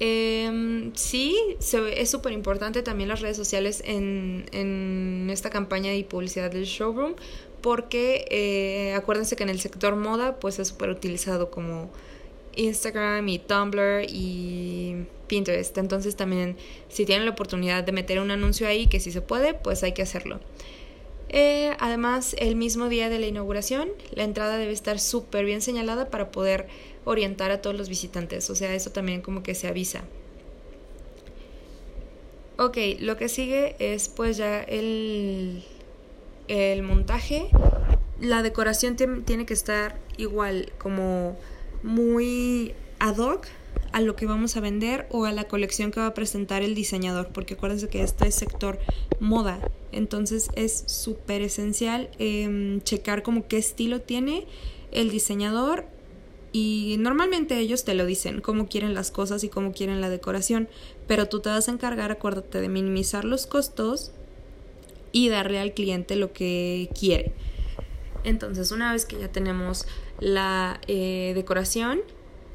Eh, 0.00 0.90
sí, 0.94 1.36
es 1.60 2.10
súper 2.10 2.32
importante 2.32 2.82
también 2.82 3.08
las 3.08 3.20
redes 3.20 3.36
sociales 3.36 3.82
en, 3.84 4.46
en, 4.52 5.28
esta 5.30 5.50
campaña 5.50 5.90
de 5.90 6.04
publicidad 6.04 6.52
del 6.52 6.64
showroom 6.64 7.14
porque 7.60 8.24
eh, 8.30 8.94
acuérdense 8.94 9.34
que 9.34 9.42
en 9.42 9.48
el 9.48 9.58
sector 9.58 9.96
moda 9.96 10.36
pues 10.38 10.60
es 10.60 10.68
súper 10.68 10.90
utilizado 10.90 11.50
como 11.50 11.90
Instagram 12.54 13.28
y 13.28 13.38
Tumblr 13.40 14.04
y 14.08 15.06
Pinterest. 15.26 15.76
Entonces 15.78 16.16
también 16.16 16.56
si 16.88 17.04
tienen 17.04 17.24
la 17.24 17.32
oportunidad 17.32 17.82
de 17.82 17.92
meter 17.92 18.20
un 18.20 18.30
anuncio 18.30 18.68
ahí, 18.68 18.86
que 18.86 19.00
si 19.00 19.10
se 19.10 19.20
puede, 19.20 19.54
pues 19.54 19.82
hay 19.82 19.92
que 19.92 20.02
hacerlo. 20.02 20.40
Eh, 21.30 21.76
además, 21.78 22.34
el 22.38 22.56
mismo 22.56 22.88
día 22.88 23.10
de 23.10 23.18
la 23.18 23.26
inauguración, 23.26 23.90
la 24.12 24.24
entrada 24.24 24.56
debe 24.56 24.72
estar 24.72 24.98
súper 24.98 25.44
bien 25.44 25.60
señalada 25.60 26.08
para 26.08 26.30
poder 26.30 26.68
orientar 27.08 27.50
a 27.50 27.62
todos 27.62 27.76
los 27.76 27.88
visitantes. 27.88 28.50
O 28.50 28.54
sea, 28.54 28.74
eso 28.74 28.90
también 28.90 29.22
como 29.22 29.42
que 29.42 29.54
se 29.54 29.66
avisa. 29.66 30.04
Ok, 32.58 32.76
lo 33.00 33.16
que 33.16 33.28
sigue 33.28 33.76
es 33.78 34.08
pues 34.08 34.36
ya 34.36 34.60
el, 34.60 35.64
el 36.48 36.82
montaje. 36.82 37.48
La 38.20 38.42
decoración 38.42 38.96
tiene 38.96 39.46
que 39.46 39.54
estar 39.54 39.98
igual, 40.16 40.72
como 40.78 41.36
muy 41.82 42.74
ad 42.98 43.16
hoc 43.18 43.46
a 43.92 44.00
lo 44.00 44.16
que 44.16 44.26
vamos 44.26 44.56
a 44.56 44.60
vender 44.60 45.06
o 45.10 45.24
a 45.24 45.32
la 45.32 45.44
colección 45.44 45.90
que 45.90 46.00
va 46.00 46.06
a 46.06 46.14
presentar 46.14 46.62
el 46.62 46.74
diseñador, 46.74 47.28
porque 47.28 47.54
acuérdense 47.54 47.88
que 47.88 48.02
este 48.02 48.26
es 48.26 48.34
sector 48.34 48.78
moda, 49.18 49.60
entonces 49.92 50.50
es 50.56 50.84
súper 50.86 51.42
esencial 51.42 52.10
em, 52.18 52.80
checar 52.82 53.22
como 53.22 53.46
qué 53.46 53.56
estilo 53.56 54.00
tiene 54.00 54.46
el 54.90 55.10
diseñador 55.10 55.86
y 56.58 56.96
normalmente 56.98 57.56
ellos 57.58 57.84
te 57.84 57.94
lo 57.94 58.04
dicen, 58.04 58.40
cómo 58.40 58.66
quieren 58.66 58.92
las 58.92 59.12
cosas 59.12 59.44
y 59.44 59.48
cómo 59.48 59.72
quieren 59.72 60.00
la 60.00 60.10
decoración, 60.10 60.68
pero 61.06 61.28
tú 61.28 61.38
te 61.38 61.50
vas 61.50 61.68
a 61.68 61.72
encargar, 61.72 62.10
acuérdate, 62.10 62.60
de 62.60 62.68
minimizar 62.68 63.24
los 63.24 63.46
costos 63.46 64.10
y 65.12 65.28
darle 65.28 65.60
al 65.60 65.72
cliente 65.72 66.16
lo 66.16 66.32
que 66.32 66.90
quiere. 66.98 67.32
Entonces, 68.24 68.72
una 68.72 68.92
vez 68.92 69.06
que 69.06 69.20
ya 69.20 69.30
tenemos 69.30 69.86
la 70.18 70.80
eh, 70.88 71.30
decoración, 71.36 72.00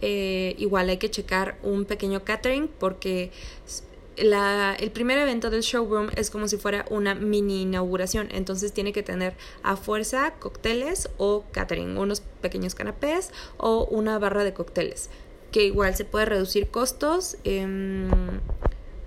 eh, 0.02 0.56
igual 0.58 0.90
hay 0.90 0.98
que 0.98 1.10
checar 1.10 1.58
un 1.64 1.86
pequeño 1.86 2.26
catering 2.26 2.68
porque 2.68 3.32
la, 4.18 4.76
el 4.80 4.92
primer 4.92 5.18
evento 5.18 5.50
del 5.50 5.62
showroom 5.62 6.10
es 6.16 6.30
como 6.30 6.48
si 6.48 6.58
fuera 6.58 6.86
una 6.90 7.16
mini 7.16 7.64
inauguración, 7.64 8.28
entonces 8.32 8.72
tiene 8.74 8.94
que 8.94 9.04
tener 9.04 9.34
a 9.64 9.76
fuerza 9.76 10.34
cócteles 10.40 11.10
o 11.18 11.44
catering, 11.52 11.98
unos 11.98 12.22
pequeños 12.42 12.76
canapés 12.76 13.32
o 13.58 13.86
una 13.86 14.20
barra 14.20 14.44
de 14.44 14.54
cócteles, 14.54 15.10
que 15.52 15.66
igual 15.66 15.96
se 15.96 16.06
puede 16.06 16.26
reducir 16.26 16.68
costos 16.68 17.38
em, 17.44 18.10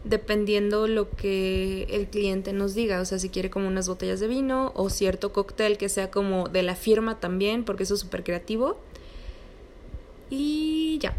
dependiendo 0.05 0.89
lo 0.89 1.11
que 1.11 1.87
el 1.91 2.09
cliente 2.09 2.53
nos 2.53 2.75
diga, 2.75 3.01
o 3.01 3.05
sea, 3.05 3.19
si 3.19 3.29
quiere 3.29 3.51
como 3.51 3.69
unas 3.69 3.89
botellas 3.89 4.21
de 4.21 4.27
vino 4.27 4.73
o 4.75 4.91
cierto 4.91 5.33
cóctel 5.33 5.79
que 5.79 5.89
sea 5.89 6.11
como 6.11 6.49
de 6.49 6.63
la 6.63 6.75
firma 6.75 7.21
también, 7.21 7.65
porque 7.65 7.85
eso 7.85 7.95
es 7.95 8.01
súper 8.01 8.25
creativo. 8.25 8.79
Y 10.31 10.99
ya. 11.01 11.17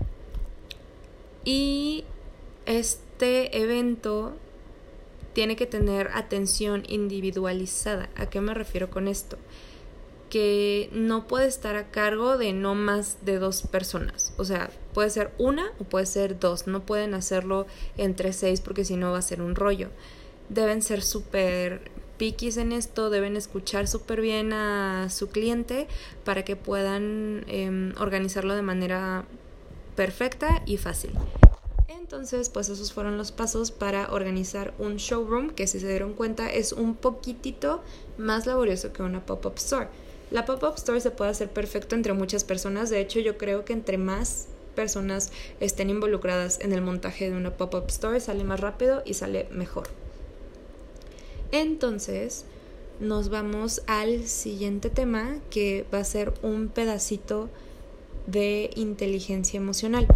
Y 1.45 2.03
este 2.65 3.06
evento 3.19 4.33
tiene 5.33 5.55
que 5.55 5.67
tener 5.67 6.09
atención 6.13 6.83
individualizada. 6.87 8.09
¿A 8.15 8.27
qué 8.27 8.41
me 8.41 8.53
refiero 8.53 8.89
con 8.89 9.07
esto? 9.07 9.37
Que 10.29 10.89
no 10.91 11.27
puede 11.27 11.45
estar 11.47 11.75
a 11.75 11.91
cargo 11.91 12.37
de 12.37 12.53
no 12.53 12.73
más 12.73 13.23
de 13.23 13.37
dos 13.37 13.61
personas. 13.61 14.33
O 14.37 14.45
sea, 14.45 14.71
puede 14.93 15.09
ser 15.11 15.31
una 15.37 15.71
o 15.79 15.83
puede 15.83 16.07
ser 16.07 16.39
dos. 16.39 16.65
No 16.65 16.87
pueden 16.87 17.13
hacerlo 17.13 17.67
entre 17.97 18.33
seis 18.33 18.61
porque 18.61 18.83
si 18.83 18.95
no 18.95 19.11
va 19.11 19.19
a 19.19 19.21
ser 19.21 19.41
un 19.41 19.55
rollo. 19.55 19.89
Deben 20.49 20.81
ser 20.81 21.03
súper 21.03 21.91
piquis 22.17 22.57
en 22.57 22.71
esto, 22.71 23.09
deben 23.09 23.37
escuchar 23.37 23.87
súper 23.87 24.21
bien 24.21 24.53
a 24.53 25.07
su 25.09 25.29
cliente 25.29 25.87
para 26.23 26.43
que 26.43 26.55
puedan 26.55 27.45
em, 27.47 27.93
organizarlo 27.99 28.55
de 28.55 28.63
manera 28.63 29.25
perfecta 29.95 30.63
y 30.65 30.77
fácil. 30.77 31.11
Entonces, 32.07 32.47
pues 32.47 32.69
esos 32.69 32.93
fueron 32.93 33.17
los 33.17 33.33
pasos 33.33 33.71
para 33.71 34.13
organizar 34.13 34.73
un 34.79 34.95
showroom 34.95 35.49
que 35.49 35.67
si 35.67 35.81
se 35.81 35.89
dieron 35.89 36.13
cuenta 36.13 36.49
es 36.49 36.71
un 36.71 36.95
poquitito 36.95 37.81
más 38.17 38.45
laborioso 38.45 38.93
que 38.93 39.03
una 39.03 39.25
pop-up 39.25 39.55
store. 39.57 39.89
La 40.31 40.45
pop-up 40.45 40.75
store 40.77 41.01
se 41.01 41.11
puede 41.11 41.31
hacer 41.31 41.49
perfecto 41.49 41.95
entre 41.95 42.13
muchas 42.13 42.45
personas, 42.45 42.89
de 42.89 43.01
hecho 43.01 43.19
yo 43.19 43.37
creo 43.37 43.65
que 43.65 43.73
entre 43.73 43.97
más 43.97 44.47
personas 44.73 45.33
estén 45.59 45.89
involucradas 45.89 46.61
en 46.61 46.71
el 46.71 46.81
montaje 46.81 47.29
de 47.29 47.35
una 47.35 47.57
pop-up 47.57 47.87
store 47.89 48.21
sale 48.21 48.45
más 48.45 48.61
rápido 48.61 49.01
y 49.03 49.13
sale 49.15 49.49
mejor. 49.51 49.89
Entonces, 51.51 52.45
nos 53.01 53.27
vamos 53.27 53.81
al 53.85 54.27
siguiente 54.27 54.89
tema 54.89 55.39
que 55.49 55.85
va 55.93 55.97
a 55.97 56.05
ser 56.05 56.33
un 56.41 56.69
pedacito 56.69 57.49
de 58.27 58.69
inteligencia 58.75 59.57
emocional. 59.57 60.07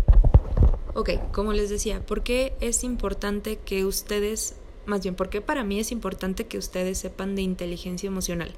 Ok, 0.94 1.12
como 1.32 1.54
les 1.54 1.70
decía, 1.70 2.06
¿por 2.06 2.24
qué 2.24 2.54
es 2.60 2.84
importante 2.84 3.58
que 3.58 3.86
ustedes, 3.86 4.56
más 4.86 5.02
bien, 5.04 5.16
por 5.16 5.30
qué 5.30 5.42
para 5.42 5.64
mí 5.64 5.80
es 5.80 5.92
importante 5.92 6.48
que 6.48 6.58
ustedes 6.58 6.98
sepan 6.98 7.36
de 7.36 7.42
inteligencia 7.42 8.08
emocional? 8.08 8.52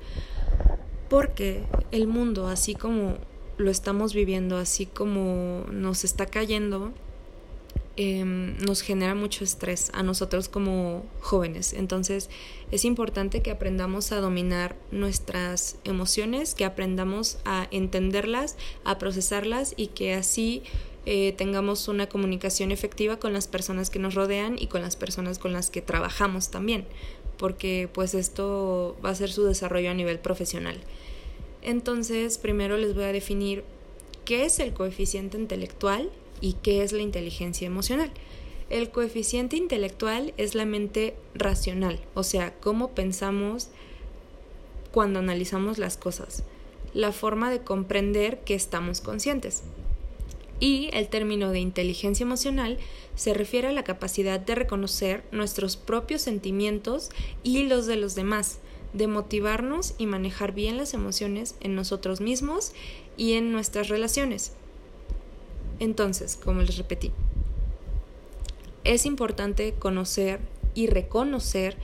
Porque 1.10 1.64
el 1.92 2.08
mundo, 2.08 2.48
así 2.48 2.74
como 2.74 3.18
lo 3.58 3.70
estamos 3.70 4.14
viviendo, 4.14 4.58
así 4.58 4.88
como 4.88 5.66
nos 5.70 6.04
está 6.04 6.26
cayendo, 6.26 6.92
Em, 7.96 8.58
nos 8.58 8.82
genera 8.82 9.14
mucho 9.14 9.44
estrés 9.44 9.92
a 9.94 10.02
nosotros 10.02 10.50
como 10.50 11.06
jóvenes. 11.20 11.74
Entonces 11.74 12.32
es 12.72 12.86
importante 12.86 13.44
que 13.44 13.52
aprendamos 13.52 14.12
a 14.12 14.20
dominar 14.20 14.76
nuestras 14.90 15.78
emociones, 15.84 16.56
que 16.56 16.66
aprendamos 16.66 17.38
a 17.46 17.68
entenderlas, 17.70 18.58
a 18.84 18.98
procesarlas 18.98 19.76
y 19.78 19.88
que 19.88 20.16
así 20.16 20.64
eh, 21.06 21.34
tengamos 21.34 21.88
una 21.88 22.08
comunicación 22.08 22.72
efectiva 22.72 23.18
con 23.18 23.34
las 23.34 23.48
personas 23.48 23.90
que 23.90 24.00
nos 24.00 24.16
rodean 24.16 24.58
y 24.60 24.68
con 24.68 24.82
las 24.82 24.96
personas 24.96 25.40
con 25.40 25.54
las 25.54 25.70
que 25.70 25.82
trabajamos 25.82 26.50
también, 26.50 26.86
porque 27.38 27.90
pues 27.94 28.14
esto 28.14 28.96
va 29.04 29.10
a 29.10 29.16
ser 29.16 29.32
su 29.32 29.44
desarrollo 29.44 29.92
a 29.92 29.94
nivel 29.94 30.20
profesional. 30.20 30.78
Entonces, 31.62 32.38
primero 32.38 32.78
les 32.78 32.94
voy 32.94 33.06
a 33.06 33.12
definir 33.12 33.64
qué 34.26 34.46
es 34.46 34.60
el 34.60 34.74
coeficiente 34.74 35.38
intelectual 35.38 36.10
¿Y 36.44 36.58
qué 36.62 36.84
es 36.84 36.92
la 36.92 37.02
inteligencia 37.02 37.66
emocional? 37.66 38.12
El 38.70 38.90
coeficiente 38.90 39.56
intelectual 39.56 40.34
es 40.36 40.56
la 40.56 40.66
mente 40.66 41.16
racional, 41.34 42.02
o 42.16 42.24
sea, 42.24 42.54
cómo 42.60 42.90
pensamos 42.90 43.70
cuando 44.92 45.20
analizamos 45.20 45.78
las 45.78 45.96
cosas, 45.96 46.44
la 46.94 47.14
forma 47.14 47.50
de 47.50 47.62
comprender 47.62 48.42
que 48.42 48.56
estamos 48.56 49.00
conscientes. 49.00 49.64
Y 50.64 50.90
el 50.94 51.10
término 51.10 51.52
de 51.52 51.60
inteligencia 51.60 52.24
emocional 52.24 52.78
se 53.16 53.34
refiere 53.34 53.68
a 53.68 53.74
la 53.74 53.84
capacidad 53.84 54.40
de 54.40 54.56
reconocer 54.56 55.26
nuestros 55.34 55.76
propios 55.76 56.22
sentimientos 56.22 57.10
y 57.44 57.64
los 57.64 57.86
de 57.86 57.98
los 57.98 58.16
demás, 58.16 58.60
de 58.94 59.08
motivarnos 59.08 59.94
y 59.98 60.06
manejar 60.06 60.54
bien 60.54 60.78
las 60.78 60.94
emociones 60.94 61.56
en 61.60 61.76
nosotros 61.76 62.22
mismos 62.22 62.72
y 63.18 63.34
en 63.34 63.52
nuestras 63.52 63.90
relaciones. 63.90 64.54
Entonces, 65.80 66.40
como 66.42 66.62
les 66.62 66.78
repetí, 66.78 67.12
es 68.86 69.06
importante 69.06 69.74
conocer 69.74 70.40
y 70.76 70.88
reconocer 70.88 71.76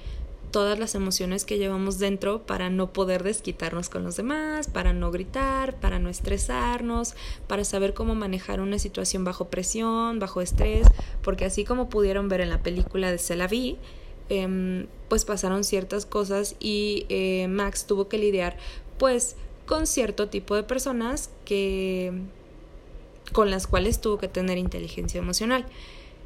todas 0.51 0.79
las 0.79 0.95
emociones 0.95 1.45
que 1.45 1.57
llevamos 1.57 1.99
dentro 1.99 2.43
para 2.45 2.69
no 2.69 2.91
poder 2.91 3.23
desquitarnos 3.23 3.89
con 3.89 4.03
los 4.03 4.15
demás, 4.15 4.67
para 4.67 4.93
no 4.93 5.11
gritar, 5.11 5.79
para 5.79 5.99
no 5.99 6.09
estresarnos, 6.09 7.15
para 7.47 7.63
saber 7.63 7.93
cómo 7.93 8.15
manejar 8.15 8.59
una 8.59 8.79
situación 8.79 9.23
bajo 9.23 9.49
presión, 9.49 10.19
bajo 10.19 10.41
estrés, 10.41 10.87
porque 11.21 11.45
así 11.45 11.65
como 11.65 11.89
pudieron 11.89 12.29
ver 12.29 12.41
en 12.41 12.49
la 12.49 12.63
película 12.63 13.11
de 13.11 13.17
Celaví, 13.17 13.77
eh, 14.29 14.85
pues 15.07 15.25
pasaron 15.25 15.63
ciertas 15.63 16.05
cosas 16.05 16.55
y 16.59 17.05
eh, 17.09 17.47
Max 17.47 17.85
tuvo 17.85 18.07
que 18.07 18.17
lidiar 18.17 18.57
pues 18.97 19.35
con 19.65 19.87
cierto 19.87 20.29
tipo 20.29 20.55
de 20.55 20.63
personas 20.63 21.29
que 21.45 22.13
con 23.33 23.51
las 23.51 23.67
cuales 23.67 24.01
tuvo 24.01 24.17
que 24.17 24.27
tener 24.27 24.57
inteligencia 24.57 25.19
emocional. 25.19 25.65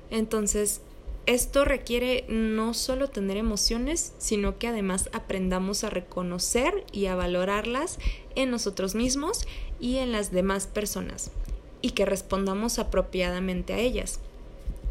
Entonces, 0.09 0.81
esto 1.25 1.63
requiere 1.63 2.25
no 2.27 2.73
solo 2.73 3.09
tener 3.09 3.37
emociones, 3.37 4.13
sino 4.17 4.57
que 4.57 4.67
además 4.67 5.09
aprendamos 5.13 5.83
a 5.83 5.89
reconocer 5.89 6.85
y 6.91 7.05
a 7.05 7.15
valorarlas 7.15 7.97
en 8.35 8.51
nosotros 8.51 8.93
mismos 8.93 9.47
y 9.79 9.97
en 9.97 10.11
las 10.11 10.31
demás 10.31 10.67
personas, 10.67 11.31
y 11.81 11.91
que 11.91 12.05
respondamos 12.05 12.77
apropiadamente 12.79 13.73
a 13.73 13.79
ellas. 13.79 14.19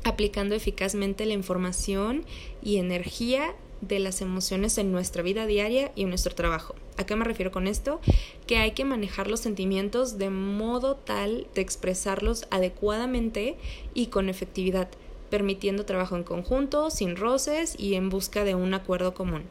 aplicando 0.05 0.55
eficazmente 0.55 1.27
la 1.27 1.35
información 1.35 2.25
y 2.63 2.79
energía 2.79 3.55
de 3.81 3.99
las 3.99 4.21
emociones 4.21 4.79
en 4.79 4.93
nuestra 4.93 5.23
vida 5.23 5.47
diaria 5.47 5.93
y 5.97 6.03
en 6.03 6.09
nuestro 6.09 6.35
trabajo. 6.35 6.75
¿A 6.97 7.05
qué 7.05 7.17
me 7.17 7.25
refiero 7.25 7.51
con 7.51 7.67
esto? 7.67 8.01
Que 8.47 8.59
hay 8.59 8.73
que 8.73 8.85
manejar 8.85 9.29
los 9.29 9.41
sentimientos 9.41 10.19
de 10.19 10.31
modo 10.31 10.95
tal 10.97 11.47
de 11.55 11.63
expresarlos 11.63 12.47
adecuadamente 12.51 13.57
y 13.93 14.07
con 14.07 14.29
efectividad, 14.29 14.89
permitiendo 15.33 15.87
trabajo 15.87 16.15
en 16.15 16.25
conjunto, 16.25 16.91
sin 16.91 17.17
roces 17.17 17.75
y 17.79 17.95
en 17.95 18.11
busca 18.11 18.45
de 18.45 18.55
un 18.55 18.75
acuerdo 18.75 19.15
común. 19.15 19.45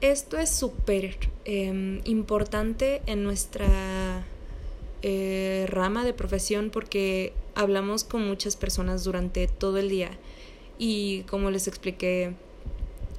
Esto 0.00 0.38
es 0.38 0.50
súper 0.50 1.16
em, 1.44 2.00
importante 2.04 3.00
en 3.06 3.22
nuestra 3.22 4.24
eh, 5.02 5.66
rama 5.68 6.04
de 6.04 6.12
profesión 6.12 6.70
porque 6.70 7.32
hablamos 7.54 8.02
con 8.02 8.26
muchas 8.26 8.56
personas 8.56 9.04
durante 9.04 9.46
todo 9.46 9.78
el 9.78 9.88
día 9.88 10.10
y 10.80 11.20
como 11.30 11.52
les 11.52 11.68
expliqué 11.68 12.34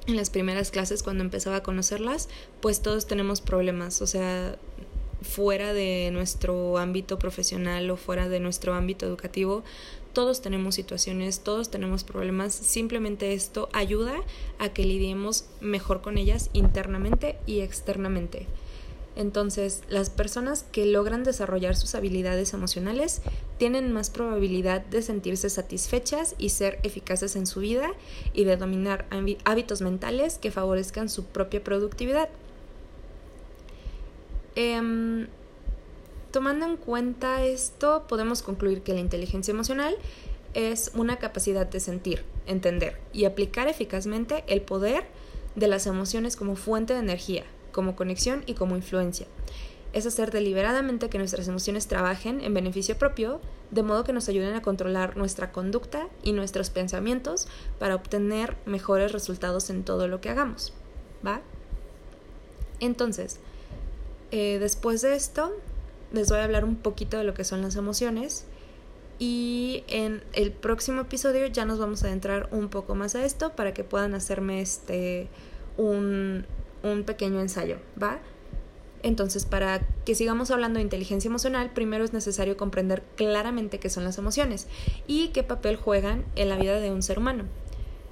en 0.06 0.16
las 0.16 0.28
primeras 0.28 0.70
clases 0.70 1.02
cuando 1.02 1.24
empezaba 1.24 1.56
a 1.56 1.62
conocerlas, 1.62 2.28
pues 2.60 2.82
todos 2.82 3.06
tenemos 3.06 3.40
problemas, 3.40 4.02
o 4.02 4.06
sea, 4.06 4.58
fuera 5.22 5.72
de 5.72 6.10
nuestro 6.12 6.78
ámbito 6.78 7.18
profesional 7.18 7.90
o 7.90 7.96
fuera 7.96 8.28
de 8.28 8.40
nuestro 8.40 8.74
ámbito 8.74 9.06
educativo, 9.06 9.64
todos 10.18 10.42
tenemos 10.42 10.74
situaciones, 10.74 11.44
todos 11.44 11.70
tenemos 11.70 12.02
problemas, 12.02 12.52
simplemente 12.52 13.34
esto 13.34 13.68
ayuda 13.72 14.16
a 14.58 14.70
que 14.70 14.82
lidiemos 14.82 15.44
mejor 15.60 16.00
con 16.00 16.18
ellas 16.18 16.50
internamente 16.54 17.38
y 17.46 17.60
externamente. 17.60 18.48
Entonces, 19.14 19.84
las 19.88 20.10
personas 20.10 20.64
que 20.72 20.86
logran 20.86 21.22
desarrollar 21.22 21.76
sus 21.76 21.94
habilidades 21.94 22.52
emocionales 22.52 23.22
tienen 23.58 23.92
más 23.92 24.10
probabilidad 24.10 24.84
de 24.84 25.02
sentirse 25.02 25.50
satisfechas 25.50 26.34
y 26.36 26.48
ser 26.48 26.80
eficaces 26.82 27.36
en 27.36 27.46
su 27.46 27.60
vida 27.60 27.92
y 28.32 28.42
de 28.42 28.56
dominar 28.56 29.06
hábitos 29.44 29.82
mentales 29.82 30.38
que 30.38 30.50
favorezcan 30.50 31.08
su 31.08 31.26
propia 31.26 31.62
productividad. 31.62 32.28
Em, 34.56 35.28
tomando 36.30 36.66
en 36.66 36.76
cuenta 36.76 37.44
esto, 37.44 38.04
podemos 38.08 38.42
concluir 38.42 38.82
que 38.82 38.94
la 38.94 39.00
inteligencia 39.00 39.52
emocional 39.52 39.96
es 40.54 40.90
una 40.94 41.16
capacidad 41.16 41.66
de 41.66 41.80
sentir, 41.80 42.24
entender 42.46 43.00
y 43.12 43.24
aplicar 43.24 43.68
eficazmente 43.68 44.44
el 44.46 44.62
poder 44.62 45.04
de 45.54 45.68
las 45.68 45.86
emociones 45.86 46.36
como 46.36 46.56
fuente 46.56 46.94
de 46.94 47.00
energía, 47.00 47.44
como 47.72 47.96
conexión 47.96 48.42
y 48.46 48.54
como 48.54 48.76
influencia. 48.76 49.26
Es 49.92 50.06
hacer 50.06 50.30
deliberadamente 50.30 51.08
que 51.08 51.18
nuestras 51.18 51.48
emociones 51.48 51.86
trabajen 51.86 52.42
en 52.42 52.52
beneficio 52.52 52.98
propio, 52.98 53.40
de 53.70 53.82
modo 53.82 54.04
que 54.04 54.12
nos 54.12 54.28
ayuden 54.28 54.54
a 54.54 54.62
controlar 54.62 55.16
nuestra 55.16 55.50
conducta 55.50 56.08
y 56.22 56.32
nuestros 56.32 56.70
pensamientos 56.70 57.48
para 57.78 57.94
obtener 57.94 58.56
mejores 58.66 59.12
resultados 59.12 59.70
en 59.70 59.84
todo 59.84 60.08
lo 60.08 60.20
que 60.20 60.28
hagamos. 60.28 60.72
¿Va? 61.26 61.40
Entonces, 62.80 63.40
eh, 64.30 64.58
después 64.60 65.00
de 65.00 65.16
esto, 65.16 65.52
les 66.12 66.28
voy 66.28 66.38
a 66.38 66.44
hablar 66.44 66.64
un 66.64 66.76
poquito 66.76 67.18
de 67.18 67.24
lo 67.24 67.34
que 67.34 67.44
son 67.44 67.62
las 67.62 67.76
emociones 67.76 68.46
y 69.18 69.84
en 69.88 70.22
el 70.32 70.52
próximo 70.52 71.02
episodio 71.02 71.46
ya 71.46 71.64
nos 71.64 71.78
vamos 71.78 72.04
a 72.04 72.06
adentrar 72.06 72.48
un 72.52 72.68
poco 72.68 72.94
más 72.94 73.14
a 73.14 73.24
esto 73.24 73.52
para 73.56 73.74
que 73.74 73.84
puedan 73.84 74.14
hacerme 74.14 74.60
este 74.60 75.28
un, 75.76 76.46
un 76.82 77.04
pequeño 77.04 77.40
ensayo, 77.40 77.78
¿va? 78.00 78.20
Entonces, 79.02 79.44
para 79.44 79.80
que 80.04 80.14
sigamos 80.14 80.50
hablando 80.50 80.78
de 80.78 80.82
inteligencia 80.82 81.28
emocional, 81.28 81.70
primero 81.72 82.04
es 82.04 82.12
necesario 82.12 82.56
comprender 82.56 83.02
claramente 83.16 83.78
qué 83.78 83.90
son 83.90 84.04
las 84.04 84.18
emociones 84.18 84.66
y 85.06 85.28
qué 85.28 85.42
papel 85.44 85.76
juegan 85.76 86.24
en 86.34 86.48
la 86.48 86.56
vida 86.56 86.80
de 86.80 86.90
un 86.90 87.02
ser 87.02 87.18
humano. 87.18 87.44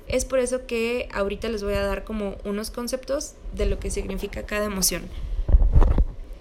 Es 0.07 0.25
por 0.25 0.39
eso 0.39 0.67
que 0.67 1.09
ahorita 1.13 1.49
les 1.49 1.65
voy 1.65 1.75
a 1.75 1.83
dar 1.83 2.05
como 2.05 2.37
unos 2.45 2.71
conceptos 2.71 3.35
de 3.55 3.67
lo 3.67 3.81
que 3.81 3.91
significa 3.91 4.47
cada 4.47 4.67
emoción. 4.67 5.03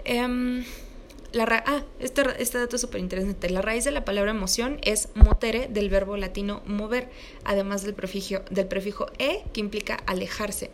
Em, 0.04 0.64
la 1.36 1.64
ah, 1.66 1.84
este, 2.00 2.24
este 2.40 2.58
dato 2.58 2.78
es 2.78 2.82
súper 2.82 3.02
interesante. 3.02 3.50
La 3.50 3.62
raíz 3.62 3.84
de 3.84 3.92
la 3.92 4.06
palabra 4.06 4.32
emoción 4.32 4.80
es 4.84 5.10
motere 5.16 5.68
del 5.68 5.90
verbo 5.90 6.16
latino 6.16 6.62
mover, 6.66 7.10
además 7.44 7.84
del 7.84 7.94
del 7.94 8.68
prefijo 8.68 9.08
e 9.20 9.44
que 9.52 9.60
implica 9.60 9.96
alejarse 10.08 10.72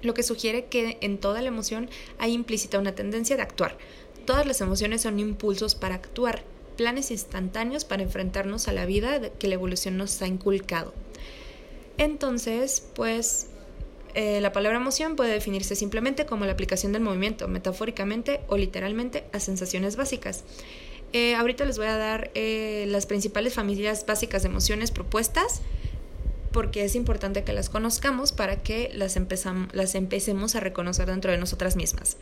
lo 0.00 0.14
que 0.14 0.22
sugiere 0.22 0.64
que 0.64 0.98
en 1.00 1.18
toda 1.18 1.42
la 1.42 1.48
emoción 1.48 1.88
hay 2.18 2.32
implícita 2.32 2.78
una 2.78 2.94
tendencia 2.94 3.36
de 3.36 3.42
actuar. 3.42 3.76
Todas 4.24 4.46
las 4.46 4.60
emociones 4.60 5.02
son 5.02 5.20
impulsos 5.20 5.74
para 5.74 5.94
actuar, 5.94 6.42
planes 6.76 7.10
instantáneos 7.10 7.84
para 7.84 8.02
enfrentarnos 8.02 8.68
a 8.68 8.72
la 8.72 8.86
vida 8.86 9.30
que 9.30 9.46
la 9.46 9.54
evolución 9.54 9.96
nos 9.96 10.20
ha 10.22 10.26
inculcado. 10.26 10.92
Entonces, 11.98 12.88
pues 12.94 13.48
eh, 14.14 14.40
la 14.40 14.52
palabra 14.52 14.78
emoción 14.78 15.16
puede 15.16 15.32
definirse 15.32 15.76
simplemente 15.76 16.26
como 16.26 16.44
la 16.44 16.52
aplicación 16.52 16.92
del 16.92 17.02
movimiento, 17.02 17.48
metafóricamente 17.48 18.40
o 18.48 18.56
literalmente 18.56 19.24
a 19.32 19.40
sensaciones 19.40 19.96
básicas. 19.96 20.44
Eh, 21.12 21.34
ahorita 21.34 21.64
les 21.64 21.76
voy 21.76 21.88
a 21.88 21.96
dar 21.96 22.30
eh, 22.34 22.86
las 22.88 23.06
principales 23.06 23.54
familias 23.54 24.06
básicas 24.06 24.42
de 24.42 24.48
emociones 24.48 24.90
propuestas 24.90 25.60
porque 26.52 26.84
es 26.84 26.94
importante 26.94 27.44
que 27.44 27.52
las 27.52 27.68
conozcamos 27.68 28.32
para 28.32 28.56
que 28.62 28.90
las, 28.94 29.18
las 29.72 29.94
empecemos 29.94 30.54
a 30.54 30.60
reconocer 30.60 31.06
dentro 31.06 31.30
de 31.30 31.38
nosotras 31.38 31.76
mismas. 31.76 32.18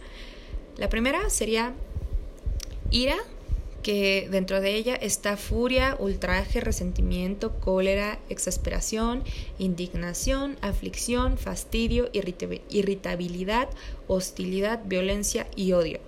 La 0.76 0.88
primera 0.88 1.28
sería 1.30 1.72
ira, 2.90 3.16
que 3.82 4.28
dentro 4.30 4.60
de 4.60 4.76
ella 4.76 4.94
está 4.94 5.36
furia, 5.36 5.96
ultraje, 5.98 6.60
resentimiento, 6.60 7.58
cólera, 7.60 8.18
exasperación, 8.28 9.22
indignación, 9.58 10.56
aflicción, 10.60 11.38
fastidio, 11.38 12.10
irritabilidad, 12.12 13.68
hostilidad, 14.06 14.80
violencia 14.84 15.46
y 15.56 15.72
odio. 15.72 16.00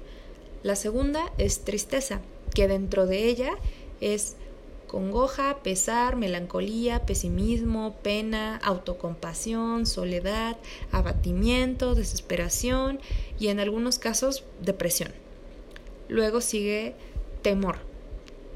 La 0.62 0.76
segunda 0.76 1.32
es 1.38 1.64
tristeza, 1.64 2.20
que 2.54 2.68
dentro 2.68 3.06
de 3.06 3.24
ella 3.24 3.52
es 4.00 4.37
congoja, 4.87 5.62
pesar, 5.62 6.16
melancolía, 6.16 7.06
pesimismo, 7.06 7.96
pena, 8.02 8.58
autocompasión, 8.58 9.87
soledad, 9.87 10.58
abatimiento, 10.90 11.94
desesperación 11.94 13.00
y 13.40 13.48
en 13.48 13.58
algunos 13.58 13.98
casos 13.98 14.44
depresión. 14.61 15.12
Luego 16.08 16.42
sigue 16.42 16.94
temor, 17.42 17.76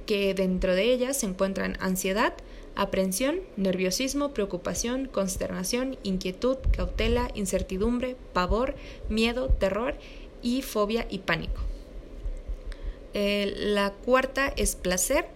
que 0.06 0.34
dentro 0.34 0.74
de 0.74 0.84
ella 0.92 1.12
se 1.12 1.26
encuentran 1.26 1.76
ansiedad, 1.80 2.34
aprensión, 2.76 3.40
nerviosismo, 3.56 4.32
preocupación, 4.32 5.06
consternación, 5.06 5.98
inquietud, 6.02 6.58
cautela, 6.70 7.30
incertidumbre, 7.34 8.16
pavor, 8.32 8.74
miedo, 9.08 9.48
terror 9.48 9.94
y 10.42 10.62
fobia 10.62 11.06
y 11.10 11.18
pánico. 11.18 11.62
Eh, 13.14 13.54
la 13.56 13.92
cuarta 13.92 14.52
es 14.56 14.76
placer, 14.76 15.26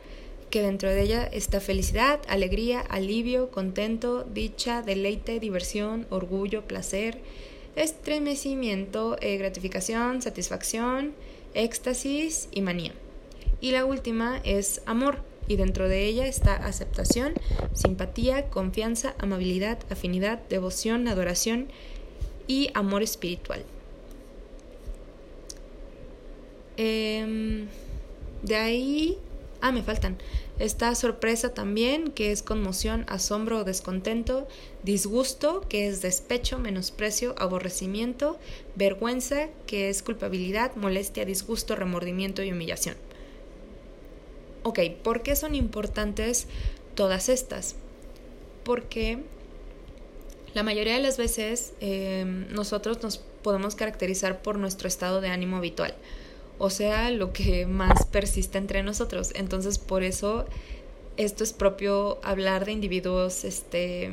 que 0.51 0.63
dentro 0.63 0.91
de 0.91 1.01
ella 1.01 1.25
está 1.33 1.61
felicidad, 1.61 2.21
alegría, 2.29 2.81
alivio, 2.81 3.51
contento, 3.51 4.25
dicha, 4.25 4.83
deleite, 4.83 5.41
diversión, 5.41 6.07
orgullo, 6.11 6.63
placer, 6.67 7.23
estremecimiento, 7.77 9.17
eh, 9.21 9.39
gratificación, 9.39 10.21
satisfacción, 10.21 11.15
éxtasis 11.55 12.49
y 12.51 12.61
manía. 12.61 12.93
Y 13.61 13.73
la 13.73 13.85
última 13.85 14.41
es 14.45 14.83
amor, 14.87 15.19
y 15.49 15.57
dentro 15.57 15.89
de 15.89 16.07
ella 16.07 16.27
está 16.27 16.55
aceptación, 16.55 17.35
simpatía, 17.73 18.49
confianza, 18.49 19.15
amabilidad, 19.19 19.79
afinidad, 19.91 20.41
devoción, 20.49 21.09
adoración 21.09 21.69
y 22.47 22.71
amor 22.75 23.03
espiritual. 23.03 23.65
Em, 26.77 27.67
de 28.43 28.57
ahí 28.57 29.19
Ah, 29.63 29.73
me 29.73 29.83
faltan. 29.83 30.17
Está 30.59 30.95
sorpresa 30.95 31.53
también, 31.53 32.13
que 32.13 32.33
es 32.33 32.43
conmoción, 32.43 33.05
asombro 33.09 33.59
o 33.59 33.65
descontento, 33.65 34.49
disgusto, 34.83 35.67
que 35.69 35.87
es 35.87 36.01
despecho, 36.01 36.59
menosprecio, 36.59 37.35
aborrecimiento, 37.39 38.39
vergüenza, 38.75 39.49
que 39.67 39.91
es 39.91 40.03
culpabilidad, 40.03 40.75
molestia, 40.77 41.27
disgusto, 41.27 41.77
remordimiento 41.77 42.43
y 42.43 42.53
humillación. 42.53 42.97
Ok, 44.63 44.81
¿por 45.03 45.23
qué 45.23 45.37
son 45.37 45.55
importantes 45.55 46.47
todas 46.95 47.29
estas? 47.29 47.77
Porque 48.65 49.19
la 50.55 50.63
mayoría 50.63 50.95
de 50.95 51.03
las 51.03 51.17
veces 51.17 51.73
eh, 51.81 52.25
nosotros 52.51 53.03
nos 53.03 53.19
podemos 53.19 53.75
caracterizar 53.75 54.43
por 54.43 54.59
nuestro 54.59 54.89
estado 54.89 55.21
de 55.21 55.29
ánimo 55.29 55.57
habitual 55.57 55.95
o 56.61 56.69
sea, 56.69 57.11
lo 57.11 57.33
que 57.33 57.67
más 57.67 58.07
persiste 58.07 58.59
entre 58.59 58.85
nosotros. 58.85 59.33
Entonces, 59.35 59.79
por 59.79 60.05
eso 60.05 60.45
esto 61.17 61.43
es 61.43 61.53
propio 61.53 62.19
hablar 62.23 62.67
de 62.67 62.73
individuos, 62.73 63.45
este, 63.45 64.13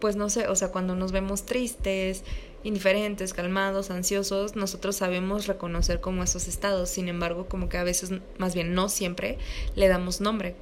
pues 0.00 0.16
no 0.16 0.30
sé, 0.30 0.46
o 0.48 0.54
sea, 0.54 0.68
cuando 0.68 0.94
nos 0.94 1.12
vemos 1.12 1.46
tristes, 1.46 2.22
indiferentes, 2.64 3.32
calmados, 3.34 3.90
ansiosos, 3.90 4.56
nosotros 4.56 4.96
sabemos 4.96 5.46
reconocer 5.46 6.00
como 6.00 6.22
esos 6.22 6.48
estados, 6.48 6.88
sin 6.88 7.08
embargo, 7.08 7.46
como 7.46 7.68
que 7.68 7.76
a 7.76 7.84
veces, 7.84 8.10
más 8.38 8.54
bien 8.54 8.74
no 8.74 8.88
siempre, 8.88 9.38
le 9.76 9.86
damos 9.86 10.20
nombre. 10.20 10.56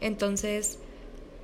Entonces, 0.00 0.78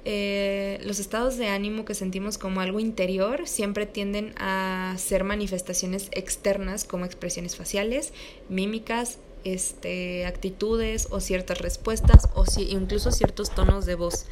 eh, 0.06 0.80
los 0.82 0.98
estados 0.98 1.36
de 1.36 1.48
ánimo 1.48 1.84
que 1.84 1.94
sentimos 1.94 2.38
como 2.38 2.62
algo 2.62 2.80
interior 2.80 3.46
siempre 3.46 3.84
tienden 3.84 4.32
a 4.38 4.94
ser 4.98 5.24
manifestaciones 5.24 6.08
externas 6.12 6.84
como 6.84 7.04
expresiones 7.04 7.56
faciales, 7.56 8.14
mímicas, 8.48 9.18
este, 9.44 10.26
actitudes 10.26 11.08
o 11.10 11.20
ciertas 11.20 11.58
respuestas 11.58 12.28
o 12.34 12.44
incluso 12.58 13.12
ciertos 13.12 13.50
tonos 13.54 13.84
de 13.84 13.94
voz. 13.94 14.26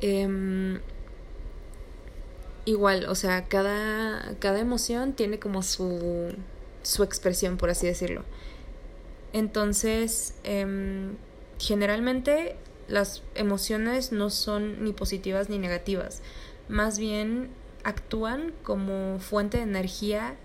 Em, 0.00 0.80
igual, 2.68 3.06
o 3.08 3.14
sea, 3.14 3.46
cada, 3.46 4.34
cada 4.40 4.60
emoción 4.60 5.14
tiene 5.14 5.38
como 5.38 5.62
su, 5.62 6.34
su 6.82 7.02
expresión, 7.02 7.56
por 7.56 7.70
así 7.70 7.86
decirlo. 7.86 8.24
Entonces, 9.32 10.34
em, 10.44 11.16
generalmente 11.58 12.56
las 12.86 13.22
emociones 13.34 14.12
no 14.12 14.28
son 14.30 14.84
ni 14.84 14.92
positivas 14.92 15.48
ni 15.48 15.58
negativas, 15.58 16.22
más 16.68 16.98
bien 16.98 17.48
actúan 17.84 18.52
como 18.62 19.18
fuente 19.18 19.58
de 19.58 19.62
energía 19.62 20.36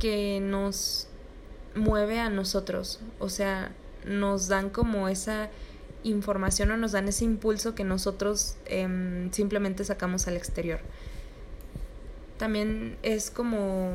que 0.00 0.40
nos 0.40 1.08
mueve 1.74 2.18
a 2.18 2.30
nosotros, 2.30 3.00
o 3.18 3.28
sea, 3.28 3.74
nos 4.06 4.48
dan 4.48 4.70
como 4.70 5.08
esa 5.08 5.50
información 6.02 6.70
o 6.70 6.76
nos 6.78 6.92
dan 6.92 7.08
ese 7.08 7.24
impulso 7.24 7.74
que 7.74 7.84
nosotros 7.84 8.56
em, 8.66 9.30
simplemente 9.32 9.84
sacamos 9.84 10.28
al 10.28 10.36
exterior. 10.36 10.80
También 12.38 12.96
es 13.02 13.30
como 13.30 13.94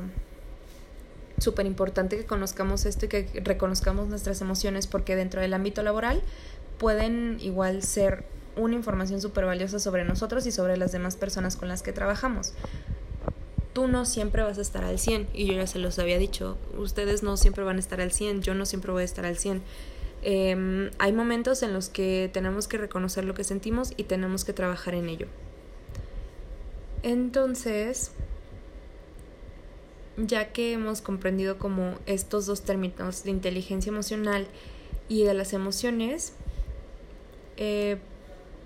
súper 1.37 1.65
importante 1.65 2.17
que 2.17 2.25
conozcamos 2.25 2.85
esto 2.85 3.05
y 3.05 3.09
que 3.09 3.41
reconozcamos 3.43 4.07
nuestras 4.07 4.41
emociones 4.41 4.87
porque 4.87 5.15
dentro 5.15 5.41
del 5.41 5.53
ámbito 5.53 5.83
laboral 5.83 6.21
pueden 6.77 7.37
igual 7.41 7.83
ser 7.83 8.23
una 8.55 8.75
información 8.75 9.21
súper 9.21 9.45
valiosa 9.45 9.79
sobre 9.79 10.03
nosotros 10.03 10.45
y 10.45 10.51
sobre 10.51 10.77
las 10.77 10.91
demás 10.91 11.15
personas 11.15 11.55
con 11.55 11.67
las 11.67 11.83
que 11.83 11.93
trabajamos. 11.93 12.53
Tú 13.73 13.87
no 13.87 14.05
siempre 14.05 14.43
vas 14.43 14.57
a 14.57 14.61
estar 14.61 14.83
al 14.83 14.99
100 14.99 15.29
y 15.33 15.45
yo 15.45 15.53
ya 15.53 15.67
se 15.67 15.79
los 15.79 15.97
había 15.99 16.17
dicho, 16.17 16.57
ustedes 16.77 17.23
no 17.23 17.37
siempre 17.37 17.63
van 17.63 17.77
a 17.77 17.79
estar 17.79 18.01
al 18.01 18.11
100, 18.11 18.41
yo 18.41 18.53
no 18.53 18.65
siempre 18.65 18.91
voy 18.91 19.03
a 19.03 19.05
estar 19.05 19.25
al 19.25 19.37
100. 19.37 19.61
Em, 20.23 20.91
hay 20.99 21.13
momentos 21.13 21.63
en 21.63 21.73
los 21.73 21.89
que 21.89 22.29
tenemos 22.33 22.67
que 22.67 22.77
reconocer 22.77 23.23
lo 23.23 23.33
que 23.33 23.43
sentimos 23.43 23.93
y 23.95 24.03
tenemos 24.03 24.43
que 24.43 24.53
trabajar 24.53 24.93
en 24.93 25.07
ello. 25.07 25.27
Entonces, 27.01 28.11
ya 30.27 30.51
que 30.51 30.73
hemos 30.73 31.01
comprendido 31.01 31.57
como 31.57 31.95
estos 32.05 32.45
dos 32.45 32.61
términos 32.61 33.23
de 33.23 33.31
inteligencia 33.31 33.89
emocional 33.89 34.47
y 35.09 35.23
de 35.23 35.33
las 35.33 35.53
emociones, 35.53 36.33
eh, 37.57 37.97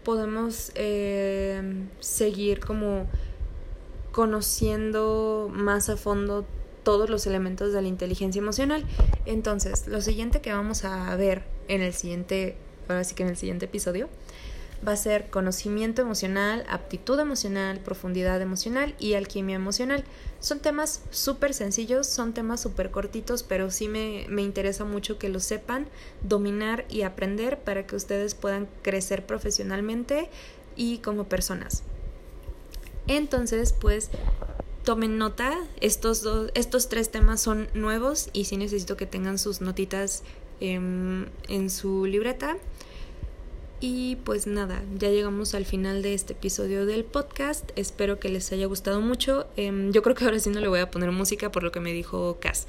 podemos 0.04 0.72
eh, 0.76 1.62
seguir 2.00 2.60
como 2.60 3.08
conociendo 4.12 5.50
más 5.52 5.90
a 5.90 5.98
fondo 5.98 6.46
todos 6.84 7.10
los 7.10 7.28
elementos 7.28 7.74
de 7.74 7.82
la 7.82 7.88
inteligencia 7.88 8.40
emocional. 8.40 8.86
Entonces, 9.26 9.88
lo 9.88 10.00
siguiente 10.00 10.40
que 10.40 10.54
vamos 10.54 10.86
a 10.86 11.14
ver 11.18 11.44
en 11.68 11.82
el 11.82 11.94
siguiente, 11.94 12.56
ahora 12.88 13.04
sí 13.04 13.16
que 13.16 13.24
en 13.24 13.30
el 13.30 13.38
siguiente 13.38 13.66
episodio, 13.66 14.08
va 14.88 14.94
a 14.94 14.98
ser 14.98 15.30
conocimiento 15.30 16.02
emocional, 16.02 16.66
aptitud 16.70 17.20
emocional, 17.20 17.80
profundidad 17.80 18.42
emocional 18.42 18.96
y 19.00 19.14
alquimia 19.14 19.56
emocional. 19.56 20.04
Son 20.40 20.60
temas 20.60 21.02
súper 21.12 21.54
sencillos, 21.54 22.08
son 22.08 22.34
temas 22.34 22.62
súper 22.62 22.92
cortitos, 22.92 23.44
pero 23.44 23.72
sí 23.72 23.88
me, 23.88 24.26
me, 24.30 24.42
interesa 24.42 24.86
mucho 24.86 25.18
que 25.18 25.30
los 25.30 25.44
sepan, 25.44 25.88
dominar 26.22 26.86
y 26.90 27.02
aprender 27.02 27.60
para 27.60 27.88
que 27.88 27.96
ustedes 27.96 28.36
puedan 28.36 28.68
crecer 28.82 29.26
profesionalmente 29.26 30.30
y 30.76 31.00
como 31.00 31.26
personas. 31.26 31.84
Entonces, 33.08 33.74
pues 33.74 34.10
tomen 34.84 35.18
nota, 35.18 35.58
estos, 35.82 36.22
dos, 36.22 36.52
estos 36.54 36.90
tres 36.90 37.10
temas 37.10 37.42
son 37.42 37.68
nuevos 37.74 38.30
y 38.34 38.46
sí 38.46 38.58
necesito 38.58 38.98
que 38.98 39.06
tengan 39.06 39.40
sus 39.40 39.62
notitas 39.62 40.24
en 40.60 41.70
su 41.70 42.06
libreta. 42.06 42.58
Y 43.82 44.16
pues 44.18 44.48
nada, 44.48 44.84
ya 44.98 45.10
llegamos 45.10 45.54
al 45.54 45.66
final 45.66 46.02
de 46.02 46.14
este 46.14 46.34
episodio 46.34 46.86
del 46.86 47.04
podcast. 47.04 47.72
Espero 47.76 48.20
que 48.20 48.30
les 48.30 48.52
haya 48.52 48.68
gustado 48.68 49.02
mucho. 49.02 49.48
Em, 49.58 49.92
yo 49.92 50.02
creo 50.02 50.16
que 50.16 50.24
ahora 50.24 50.40
sí 50.40 50.50
no 50.50 50.62
le 50.62 50.70
voy 50.70 50.80
a 50.80 50.90
poner 50.90 51.12
música 51.12 51.52
por 51.52 51.62
lo 51.64 51.72
que 51.72 51.82
me 51.82 51.92
dijo 51.92 52.38
Cass. 52.40 52.68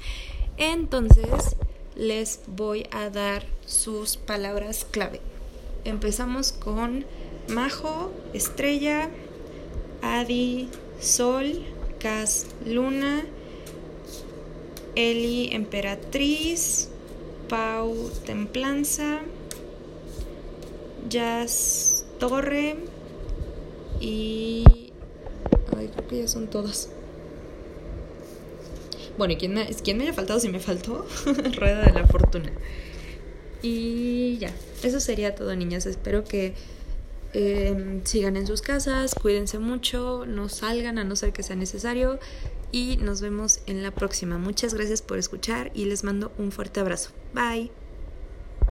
Entonces, 0.57 1.55
les 1.95 2.41
voy 2.47 2.87
a 2.91 3.09
dar 3.09 3.45
sus 3.65 4.17
palabras 4.17 4.85
clave. 4.89 5.21
Empezamos 5.85 6.51
con 6.51 7.05
Majo, 7.47 8.11
Estrella, 8.33 9.09
Adi, 10.01 10.67
Sol, 10.99 11.63
Cass, 11.99 12.47
Luna, 12.65 13.23
Eli, 14.95 15.49
Emperatriz, 15.53 16.89
Pau, 17.47 18.11
Templanza. 18.25 19.21
Jazz 21.09 22.05
Torre 22.19 22.77
y... 23.99 24.63
Ay, 25.77 25.89
creo 25.93 26.07
que 26.07 26.17
ya 26.19 26.27
son 26.27 26.47
todas. 26.47 26.89
Bueno, 29.17 29.33
¿y 29.33 29.37
quién 29.37 29.53
me, 29.53 29.65
quién 29.83 29.97
me 29.97 30.03
haya 30.03 30.13
faltado? 30.13 30.39
Si 30.39 30.49
me 30.49 30.59
faltó, 30.59 31.05
Rueda 31.57 31.85
de 31.85 31.93
la 31.93 32.07
Fortuna. 32.07 32.51
Y 33.61 34.37
ya, 34.37 34.51
eso 34.83 34.99
sería 34.99 35.35
todo, 35.35 35.55
niñas. 35.55 35.85
Espero 35.87 36.23
que 36.23 36.53
em, 37.33 38.03
sigan 38.05 38.37
en 38.37 38.45
sus 38.45 38.61
casas, 38.61 39.15
cuídense 39.15 39.57
mucho, 39.57 40.25
no 40.27 40.49
salgan 40.49 40.99
a 40.99 41.03
no 41.03 41.15
ser 41.15 41.33
que 41.33 41.43
sea 41.43 41.55
necesario. 41.55 42.19
Y 42.71 42.97
nos 42.97 43.21
vemos 43.21 43.61
en 43.65 43.81
la 43.81 43.91
próxima. 43.91 44.37
Muchas 44.37 44.73
gracias 44.73 45.01
por 45.01 45.17
escuchar 45.17 45.71
y 45.73 45.85
les 45.85 46.03
mando 46.03 46.31
un 46.37 46.51
fuerte 46.51 46.79
abrazo. 46.79 47.11
Bye. 47.33 47.71